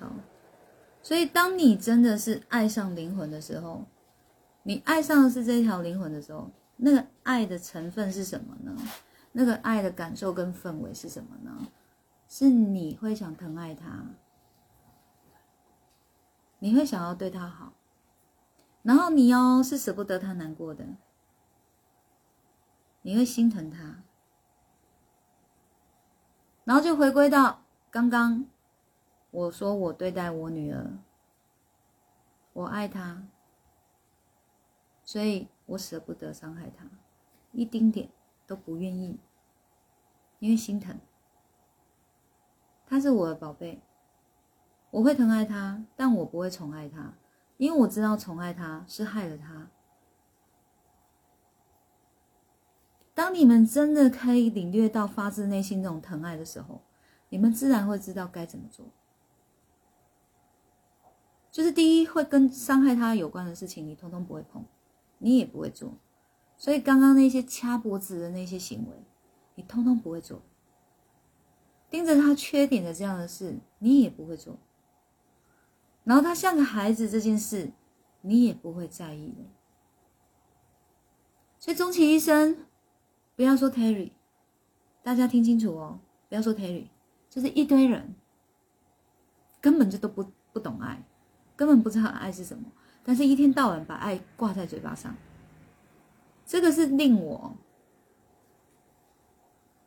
[0.00, 0.10] 好，
[1.02, 3.84] 所以当你真的是爱上灵魂的时候，
[4.62, 8.76] 你爱上的是这条灵魂的时候，那个爱的成分是什么呢？
[9.32, 11.66] 那个爱的感受跟氛围是什么呢？
[12.28, 14.06] 是你会想疼爱他，
[16.58, 17.72] 你会想要对他好，
[18.82, 20.84] 然后你哦是舍不得他难过的，
[23.02, 24.02] 你会心疼他，
[26.64, 28.46] 然后就回归到刚刚
[29.30, 30.98] 我说我对待我女儿，
[32.52, 33.22] 我爱她，
[35.12, 36.86] 所以我舍不得伤害他
[37.52, 38.08] 一丁点。
[38.44, 39.18] 都不愿意，
[40.40, 40.98] 因为心疼。
[42.86, 43.80] 他是我的宝贝，
[44.90, 47.14] 我会疼爱他，但我不会宠爱他，
[47.56, 49.70] 因为我知道宠爱他是害了他。
[53.14, 56.82] 当你们真的可以领略到发自内心那种疼爱的时候，
[57.30, 58.84] 你们自然会知道该怎么做。
[61.50, 64.62] 就是第一，会跟伤害他有关的事情，你通通不会碰，
[65.22, 65.94] 你也不会做。
[66.58, 68.96] 所以刚刚那些掐脖子的那些行为，
[69.54, 70.38] 你通通不会做；
[71.90, 74.58] 盯着他缺点的这样的事，你也不会做。
[76.04, 77.70] 然后他像个孩子这件事，
[78.20, 79.44] 你也不会在意的。
[81.58, 82.66] 所以终其一生，
[83.36, 84.10] 不要说 Terry，
[85.02, 86.88] 大家听清楚哦，不要说 Terry，
[87.30, 88.14] 就是一堆人
[89.60, 91.04] 根本就都不不懂爱，
[91.54, 92.64] 根本不知道爱是什么，
[93.04, 95.14] 但是一天到晚把爱挂在嘴巴上。
[96.44, 97.56] 这个是令我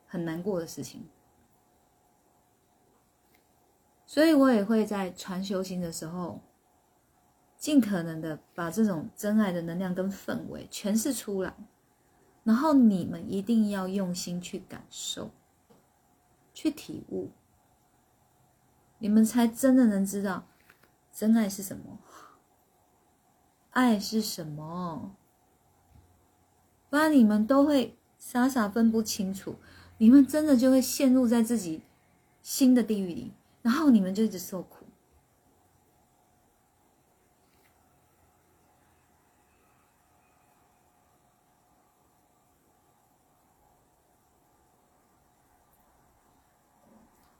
[0.07, 1.03] 很难过的事情，
[4.05, 6.39] 所以我也会在传修行的时候，
[7.57, 11.53] 尽可能的把这种真爱的能量跟氛围诠释出来，
[12.43, 15.29] 然后你们一定要用心去感受、
[16.53, 17.29] 去体悟，
[18.97, 20.45] 你们才真的能知道
[21.11, 21.99] 真爱是什么，
[23.75, 25.17] 爱是什么。
[26.89, 29.57] 不然你们都会傻傻分不清楚，
[29.97, 31.81] 你们真的就会陷入在自己
[32.41, 34.85] 新的地狱里，然后你们就一直受苦。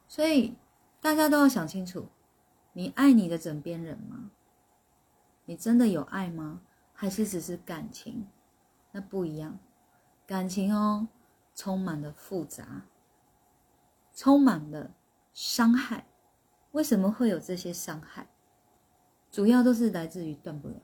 [0.10, 0.56] 所以
[1.00, 2.08] 大家都要想清楚：
[2.74, 4.32] 你爱你的枕边人吗？
[5.46, 6.62] 你真的有爱吗？
[6.94, 8.28] 还是只是感情？
[8.92, 9.60] 那不一样，
[10.26, 11.08] 感情哦，
[11.54, 12.84] 充满了复杂，
[14.14, 14.92] 充满了
[15.34, 16.08] 伤害。
[16.72, 18.28] 为什么会有这些伤害？
[19.30, 20.76] 主要都是来自于断不了。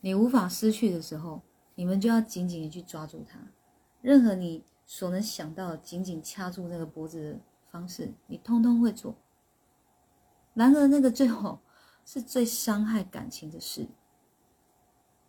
[0.00, 1.40] 你无法失去的时候，
[1.74, 3.38] 你们就要紧紧的去抓住它。
[4.02, 9.16] 任何你所能想到紧紧掐住那个脖子的方式，你通通会做。
[10.52, 11.60] 然而，那个最后
[12.04, 13.86] 是最伤害感情的事。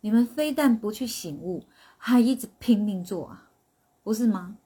[0.00, 1.64] 你们非但不去醒悟，
[1.96, 3.50] 还一直拼命做啊，
[4.02, 4.58] 不是吗？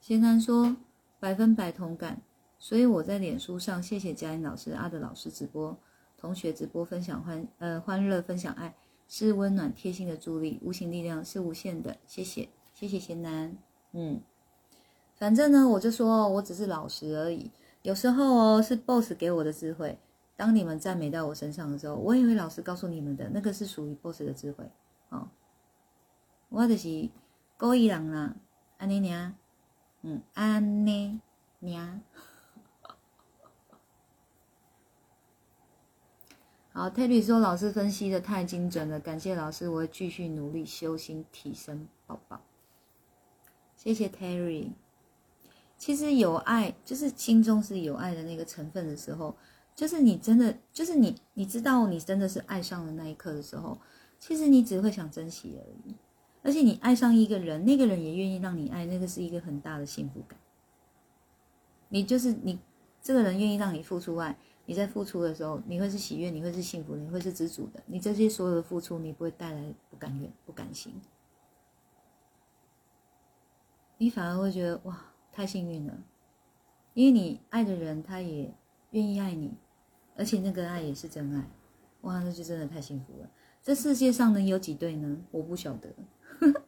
[0.00, 0.74] 贤南说
[1.20, 2.22] 百分百同感，
[2.58, 5.78] 所以我在脸书上谢谢嘉音老师、阿德老师直播，
[6.16, 8.74] 同学直播分享欢呃欢乐分享爱
[9.06, 13.54] 是温暖贴心的助力，无形力量是无限的，谢谢谢谢贤南，
[13.92, 14.22] 嗯，
[15.18, 17.50] 反正呢我就说我只是老实而已。
[17.82, 19.98] 有时候哦，是 boss 给我的智慧，
[20.36, 24.64] 当你们赞美到我身上的时候，我也会老实告诉你们的，那个是属于 boss 的智慧
[25.10, 25.28] 哦。
[26.48, 27.08] 我就是
[27.56, 28.34] 故意人啦，
[28.78, 29.34] 安妮娘，
[30.02, 31.20] 嗯，安妮
[31.60, 32.00] 娘。
[36.72, 42.40] 好，Terry 说老师分析的太精准了，感谢老师，我会继续努力修心提升宝宝。
[43.76, 44.72] 谢谢 Terry。
[45.78, 49.34] 其实有爱，就是心中是有爱的那个成分的时候，
[49.76, 53.78] 就是你真的，就是你，你知道你真的是爱上了那一刻的时候，
[54.18, 55.94] 其实你只会想珍惜而已。
[56.42, 60.36] 而且你爱上一个人，那个人也愿意让你爱，那个是一个很大的幸福感。
[61.90, 62.58] 你就是你，
[63.00, 67.80] 这个人愿意让你付出爱，你在付出的时候，你会是喜悦，你会是幸福，你会是知足的。
[67.86, 70.92] 你这些所有的付出，你不会带来不甘愿、不甘心，
[73.98, 75.07] 你反而会觉得哇。
[75.38, 75.96] 太幸运了，
[76.94, 78.52] 因为你爱的人他也
[78.90, 79.56] 愿意爱你，
[80.16, 81.48] 而且那个爱也是真爱，
[82.00, 83.30] 哇，那就真的太幸福了。
[83.62, 85.16] 这世界上能有几对呢？
[85.30, 85.94] 我不晓得，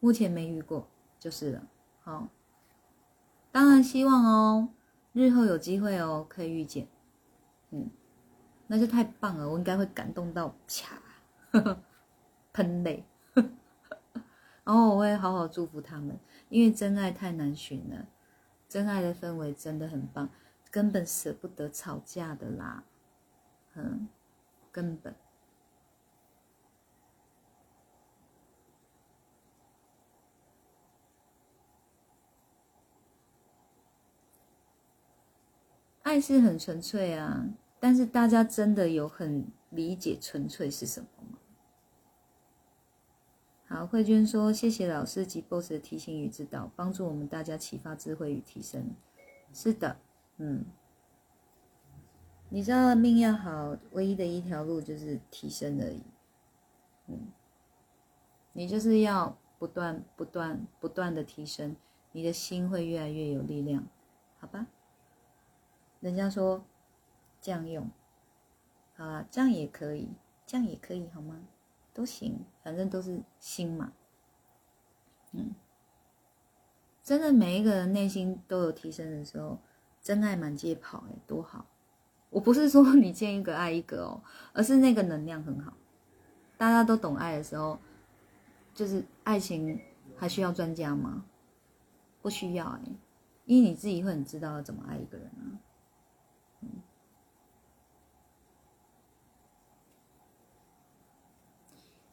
[0.00, 0.88] 目前没遇过，
[1.20, 1.62] 就是了。
[2.00, 2.26] 好，
[3.52, 4.70] 当然希望哦，
[5.12, 6.88] 日后有机会哦，可以遇见，
[7.70, 7.88] 嗯，
[8.66, 11.00] 那就太棒了，我应该会感动到啪，
[12.52, 13.04] 喷泪，
[14.68, 16.18] 然后我会好好祝福他们。
[16.50, 18.06] 因为真爱太难寻了，
[18.68, 20.28] 真爱的氛围真的很棒，
[20.70, 22.84] 根本舍不得吵架的啦，
[23.74, 24.08] 嗯，
[24.70, 25.14] 根本。
[36.02, 37.46] 爱是很纯粹啊，
[37.80, 41.37] 但是大家真的有很理解纯粹是什么吗？
[43.68, 48.94] 好，慧娟说：“谢谢老师及 boss 的提醒与指导，帮助我们大家启发智慧与提升。”
[49.52, 49.98] 是的，
[50.38, 50.64] 嗯，
[52.48, 56.02] 你知道命要好，唯一的一条路就是提升而已。
[57.08, 57.28] 嗯，
[58.54, 61.76] 你就是要不断、不断、不断的提升，
[62.12, 63.86] 你的心会越来越有力量，
[64.38, 64.66] 好吧？
[66.00, 66.64] 人家说
[67.38, 67.90] 这样用，
[68.96, 70.08] 好了，这样也可以，
[70.46, 71.42] 这样也可以，好吗？
[71.98, 73.92] 都行，反正都是心嘛。
[75.32, 75.52] 嗯，
[77.02, 79.58] 真的每一个人内心都有提升的时候，
[80.00, 81.66] 真爱满街跑，哎，多好！
[82.30, 84.22] 我不是说你见一个爱一个哦，
[84.52, 85.72] 而是那个能量很好。
[86.56, 87.76] 大家都懂爱的时候，
[88.72, 89.80] 就是爱情
[90.16, 91.24] 还需要专家吗？
[92.22, 92.80] 不需要哎，
[93.44, 95.58] 因为你自己会很知道怎么爱一个人啊。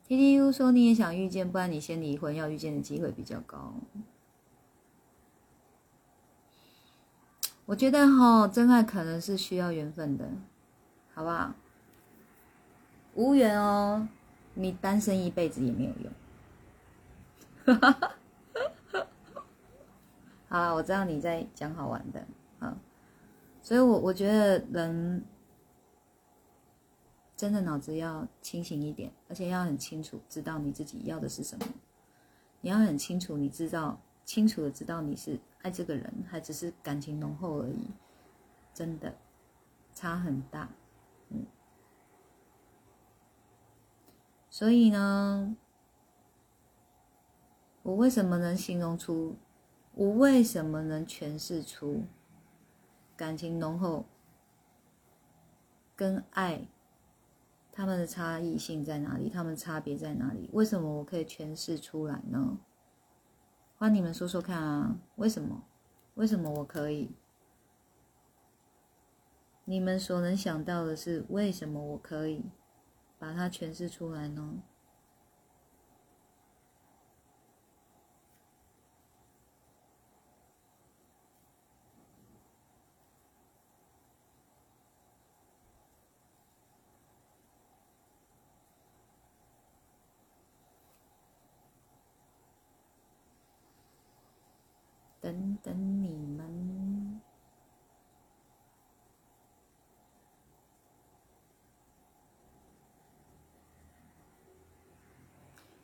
[0.07, 3.73] T T U 说你也想遇见，不然你先离婚，要遇见的机会比较高。
[7.65, 10.29] 我觉得哈，真爱可能是需要缘分的，
[11.15, 11.55] 好不好？
[13.15, 14.07] 无缘哦，
[14.53, 16.13] 你单身一辈子也没有用。
[20.47, 22.27] 好，我知道你在讲好玩的，
[22.59, 22.77] 啊，
[23.63, 25.25] 所以我我觉得人。
[27.36, 31.66] 真的脑子要清醒一点，而且要很清楚知道你自己要的是什么。
[32.62, 37.89] 你要很清楚，你知道清楚的知道你是爱这个人，还只是感情浓厚而已。
[38.74, 39.16] 真的
[39.93, 40.70] 差很大，
[41.29, 41.45] 嗯。
[44.49, 45.55] 所以呢，
[47.83, 49.36] 我为什么能形容出？
[49.93, 52.03] 我为什么能诠释出
[53.16, 54.05] 感情浓厚
[55.95, 56.67] 跟爱？
[57.75, 59.29] 他们的差异性在哪里？
[59.29, 60.49] 他们差别在哪里？
[60.53, 62.57] 为什么我可以诠释出来呢？
[63.77, 64.97] 欢迎你们说说看啊！
[65.17, 65.61] 为什么？
[66.13, 67.11] 为什么我可以？
[69.65, 72.45] 你们所能想到的是为什么我可以
[73.19, 74.63] 把它诠释出来呢？
[95.66, 97.20] 等你们，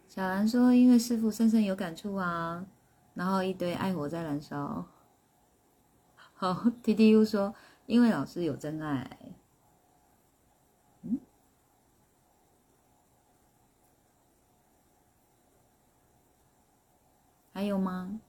[0.07, 2.63] 小兰说：“因为师傅深深有感触啊，
[3.15, 4.85] 然后一堆爱火在燃烧。”
[6.35, 7.55] 好，T T U 说
[7.87, 9.17] ：“因为老师有真爱。”
[11.01, 11.19] 嗯，
[17.51, 18.21] 还有吗？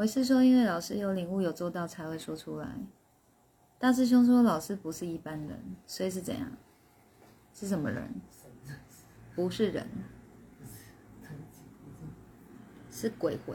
[0.00, 2.66] 我是说，因为老师有领悟、有做到，才会说出来。
[3.78, 6.50] 大师兄说，老师不是一般人，所以是怎样？
[7.52, 8.10] 是什么人？
[9.36, 9.86] 不是人，
[12.90, 13.54] 是鬼魂。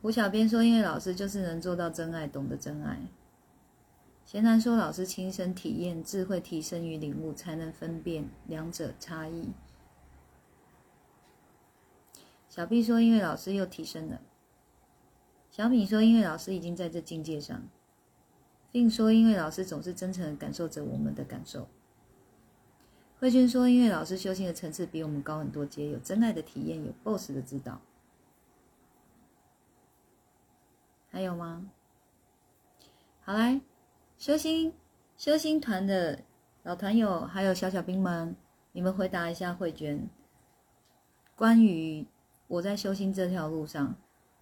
[0.00, 3.00] 胡小编说，因为老师就是能做到真爱，懂得真爱。
[4.24, 9.50] 贤南说，老师亲身体验，智慧提升与领悟，才能分辨两者差异。
[12.56, 14.18] 小 B 说：“因为老师又提升了。”
[15.52, 17.62] 小米说：“因为老师已经在这境界上。”
[18.72, 21.68] 并说：“因为老师总是真诚的感受着我们的感受。”
[23.20, 27.78] 慧君说：“因为老师修行的层次比我们高很多阶，有真爱的体验，有 BOSS 的指导。”
[31.12, 31.70] 还有吗？
[33.20, 33.60] 好来，
[34.16, 34.72] 修心
[35.18, 36.20] 修心团的
[36.62, 38.34] 老团友还有小小兵们，
[38.72, 40.08] 你们回答一下慧娟，
[41.34, 42.06] 关于。
[42.48, 43.96] 我在修心这条路上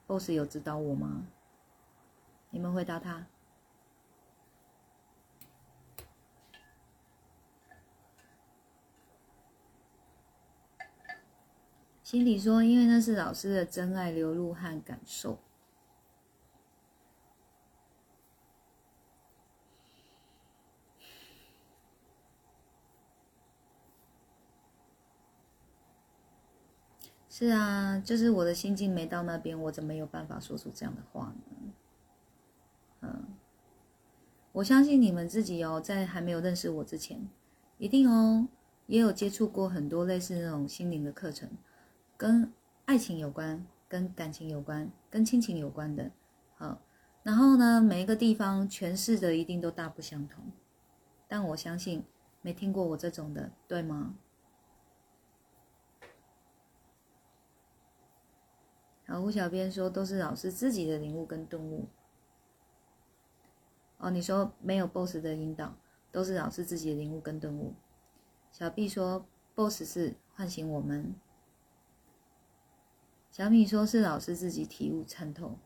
[0.06, 1.26] ，boss 有指导我吗？
[2.50, 3.26] 你们回答他。
[12.02, 15.38] 心里说，因为那是老师的真爱流露和感受。
[27.36, 31.72] 是啊，就是我的心境没到那边，我怎么有办法说出这样的话呢？
[33.00, 33.24] 嗯，
[34.52, 37.28] 我相信你们自己哦，在还没有认识我之前，
[37.76, 38.46] 一定哦，
[38.86, 41.50] 也有接触过很多类似那种心灵的课程，
[42.16, 42.52] 跟
[42.84, 46.12] 爱情有关、跟感情有关、跟亲情有关的。
[46.54, 46.80] 好，
[47.24, 50.44] 然后呢，每一个地方诠释的一定都大不相同，
[51.26, 52.04] 但我相信
[52.42, 54.14] 没听过我这种的，对吗？
[59.14, 61.86] 好，胡小编说都是老师自己的领悟跟顿悟。
[63.98, 65.76] 哦，你说没有 boss 的引导，
[66.10, 67.74] 都是老师自己的领悟跟顿悟。
[68.50, 69.24] 小 B 说
[69.54, 71.14] boss 是唤醒我们。
[73.30, 75.60] 小米说是老师自己体悟参透。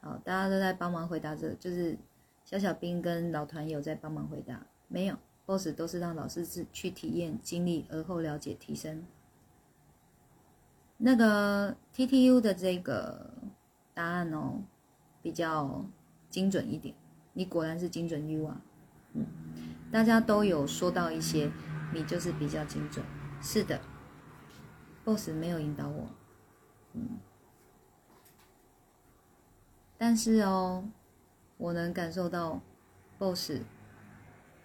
[0.00, 1.98] 好，大家都在帮忙回答这，就是
[2.44, 4.64] 小小兵跟老团友在帮忙回答。
[4.86, 9.04] 没有 boss 都是让老师自去体验经历，而后了解提升。
[11.04, 13.28] 那个 T T U 的这个
[13.92, 14.62] 答案哦，
[15.20, 15.84] 比较
[16.30, 16.94] 精准一点。
[17.32, 18.60] 你果然是精准 U 啊，
[19.14, 19.26] 嗯，
[19.90, 21.50] 大家都有说到一些，
[21.92, 23.04] 你就是比较精准。
[23.40, 23.80] 是的
[25.04, 26.06] ，Boss 没有引导我，
[26.92, 27.18] 嗯，
[29.98, 30.88] 但是哦，
[31.56, 32.60] 我能感受到
[33.18, 33.54] Boss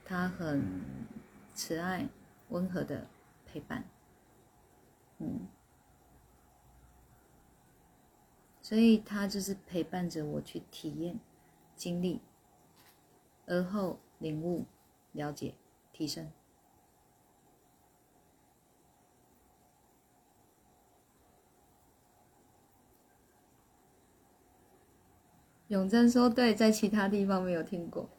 [0.06, 0.64] 他很
[1.56, 2.08] 慈爱、
[2.50, 3.08] 温和的
[3.48, 3.84] 陪伴，
[5.18, 5.48] 嗯。
[8.68, 11.18] 所以他就是陪伴着我去体验、
[11.74, 12.20] 经历，
[13.46, 14.66] 而后领悟、
[15.14, 15.56] 了解、
[15.94, 16.30] 提升。
[25.70, 28.10] 永贞说：“对，在其他地方没有听过。”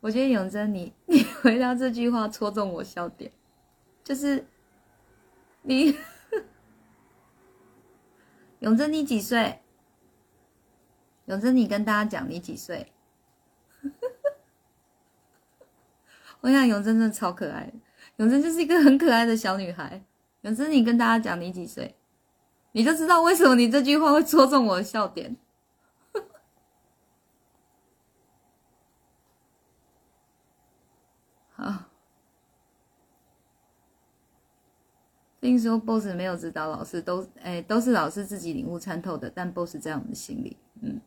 [0.00, 3.32] 我觉得永贞，你 你回答这句话戳中我笑点，
[4.04, 4.46] 就是
[5.62, 5.96] 你。
[8.60, 9.62] 永贞，你几岁？
[11.26, 12.92] 永贞，你跟大家讲你几岁？
[16.42, 17.72] 我想永贞真的超可爱，
[18.16, 20.02] 永贞就是一个很可爱的小女孩。
[20.42, 21.96] 永贞，你跟大家讲你几岁，
[22.72, 25.36] 你就知道为什么你这句话会戳中我的笑点。
[31.50, 31.84] 好。
[35.40, 39.28] 并说，boss 没有指导老师，都哎都是老师自己领悟参透的。
[39.28, 41.00] 但 boss 在我们心里，嗯。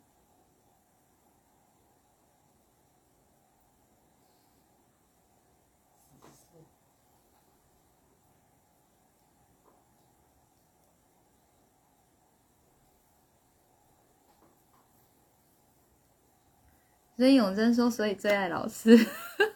[17.16, 18.98] 所以永贞说，所以最爱老师。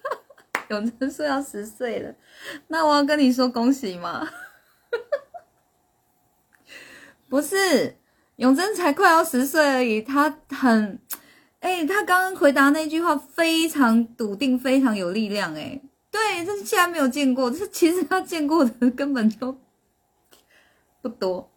[0.69, 2.13] 永贞说要十岁了，
[2.67, 4.29] 那我要跟你说恭喜吗？
[7.29, 7.97] 不是，
[8.37, 10.99] 永贞才快要十岁而已，他很，
[11.59, 19.59] 哎，他刚刚回答那句话非常笃定，非常有力量，哎，对，这是竟然没有见过，这其实他见过的根本就
[21.01, 21.51] 不多，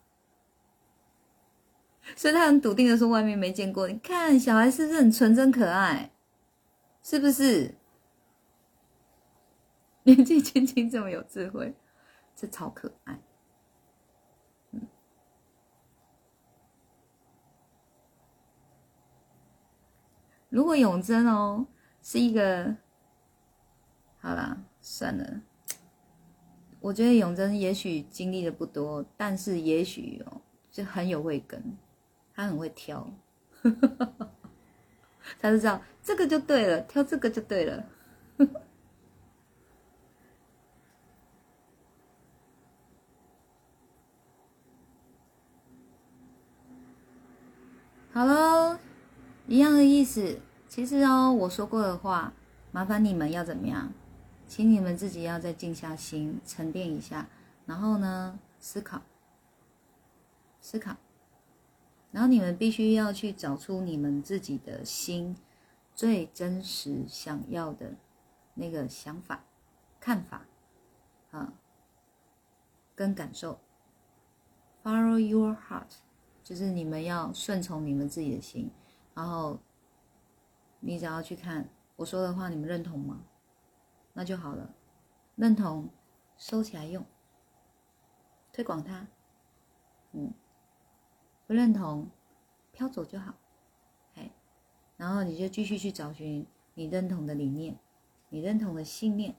[2.16, 3.88] 所以他很笃定的说外面没见过。
[3.88, 6.10] 你看小孩是不是很纯真可爱？
[7.02, 7.74] 是不是？
[10.04, 11.74] 年纪轻轻这么有智慧，
[12.34, 13.20] 这超可爱。
[20.54, 21.66] 如果永贞哦
[22.00, 22.76] 是一个，
[24.20, 25.40] 好啦，算了。
[26.78, 30.40] 我觉得永贞也许经历的不多，但是也许哦，
[30.70, 31.60] 就很有慧根，
[32.32, 33.12] 他很会挑，
[35.42, 37.84] 他就知道这个就对了，挑这个就对了。
[48.12, 48.78] 好喽，
[49.46, 50.40] 一样的意思。
[50.68, 52.32] 其实哦，我说过的话，
[52.72, 53.92] 麻烦你们要怎么样？
[54.46, 57.28] 请你们自己要再静下心，沉淀一下，
[57.66, 59.02] 然后呢，思考，
[60.60, 60.96] 思考，
[62.10, 65.36] 然后你们必须要去找出你们自己的心
[65.94, 67.94] 最真实想要的
[68.54, 69.44] 那个想法、
[70.00, 70.42] 看法
[71.30, 71.52] 啊，
[72.94, 73.60] 跟感受。
[74.82, 75.96] Follow your heart。
[76.42, 78.70] 就是你们要顺从你们自己的心，
[79.14, 79.58] 然后
[80.80, 83.24] 你只要去看我说的话，你们认同吗？
[84.12, 84.74] 那就好了，
[85.36, 85.88] 认同
[86.36, 87.04] 收起来用，
[88.52, 89.06] 推广它，
[90.12, 90.32] 嗯，
[91.46, 92.10] 不认同
[92.72, 93.34] 飘走就好，
[94.14, 94.30] 哎，
[94.96, 97.78] 然后你就继续去找寻你认同的理念，
[98.28, 99.34] 你认同的信念，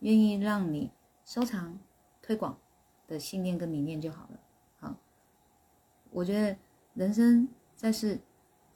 [0.00, 0.90] 愿意让你
[1.24, 1.78] 收藏、
[2.20, 2.58] 推广
[3.06, 4.40] 的信念跟理念就好了。
[6.12, 6.58] 我觉得
[6.94, 8.20] 人生在世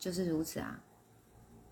[0.04, 0.82] 就是如此啊，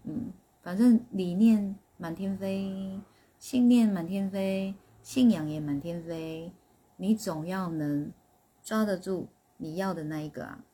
[0.05, 0.33] 嗯，
[0.63, 2.99] 反正理念满天飞，
[3.39, 6.51] 信念满天飞，信仰也满天飞，
[6.97, 8.11] 你总要能
[8.63, 9.29] 抓得住
[9.59, 10.65] 你要的那一个啊。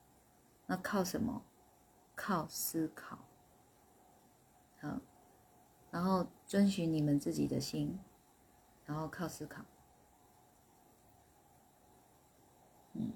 [0.67, 1.43] 那靠什么？
[2.15, 3.19] 靠思考，
[4.81, 5.01] 好，
[5.91, 7.99] 然后遵循你们自己的心，
[8.87, 9.65] 然后靠思考，
[12.93, 13.13] 嗯。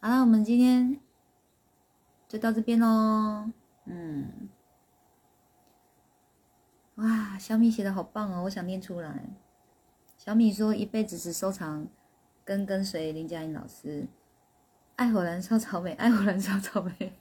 [0.00, 0.98] 好了，我们今天
[2.30, 3.50] 就到这边喽。
[3.86, 4.48] 嗯，
[6.94, 9.24] 哇，小米写的好棒哦，我想念出来。
[10.16, 11.88] 小米说一辈子只收藏
[12.44, 14.06] 跟跟随林佳颖老师，
[14.94, 17.12] 爱火燃烧草莓，爱火燃烧草莓，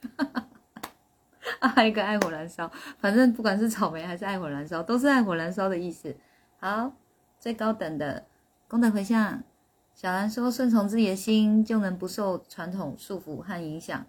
[1.59, 6.15] 爱一个爱火燃烧，反正不管是草莓还是爱火燃烧，都是爱火燃烧的意思。
[6.59, 6.93] 好，
[7.39, 8.27] 最高等的
[8.67, 9.41] 功德回向。
[9.95, 14.05] 小兰说：“顺从自己的心，就能不受传统束缚和影响。”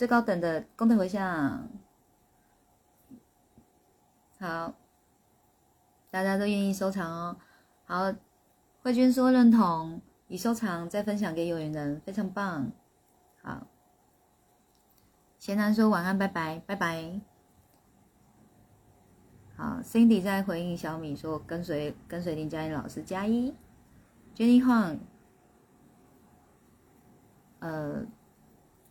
[0.00, 1.68] 最高等的功德回向，
[4.38, 4.72] 好，
[6.10, 7.36] 大家都愿意收藏哦。
[7.84, 8.10] 好，
[8.82, 12.72] 慧君说认同，已收藏，再分享给有缘人，非常棒。
[13.42, 13.66] 好，
[15.38, 17.20] 贤男说晚安，拜拜，拜拜。
[19.54, 23.54] 好，Cindy 在回应小米说：“跟随跟随林佳音老师加一。”
[24.34, 25.00] Jenny Huang，
[27.58, 28.06] 呃，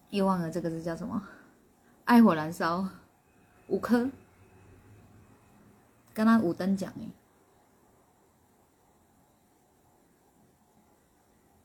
[0.09, 1.21] 又忘了这个字叫什么？
[2.05, 2.87] 爱火燃烧，
[3.67, 4.09] 五颗，
[6.13, 7.09] 跟他五等奖哎。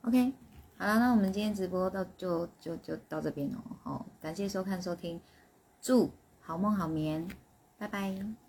[0.02, 0.34] OK，
[0.76, 3.58] 好了，那我们今天直播到就就就到这边哦。
[3.82, 5.18] 好，感谢收看收听，
[5.80, 6.10] 祝
[6.42, 7.26] 好梦好眠，
[7.78, 8.43] 拜拜。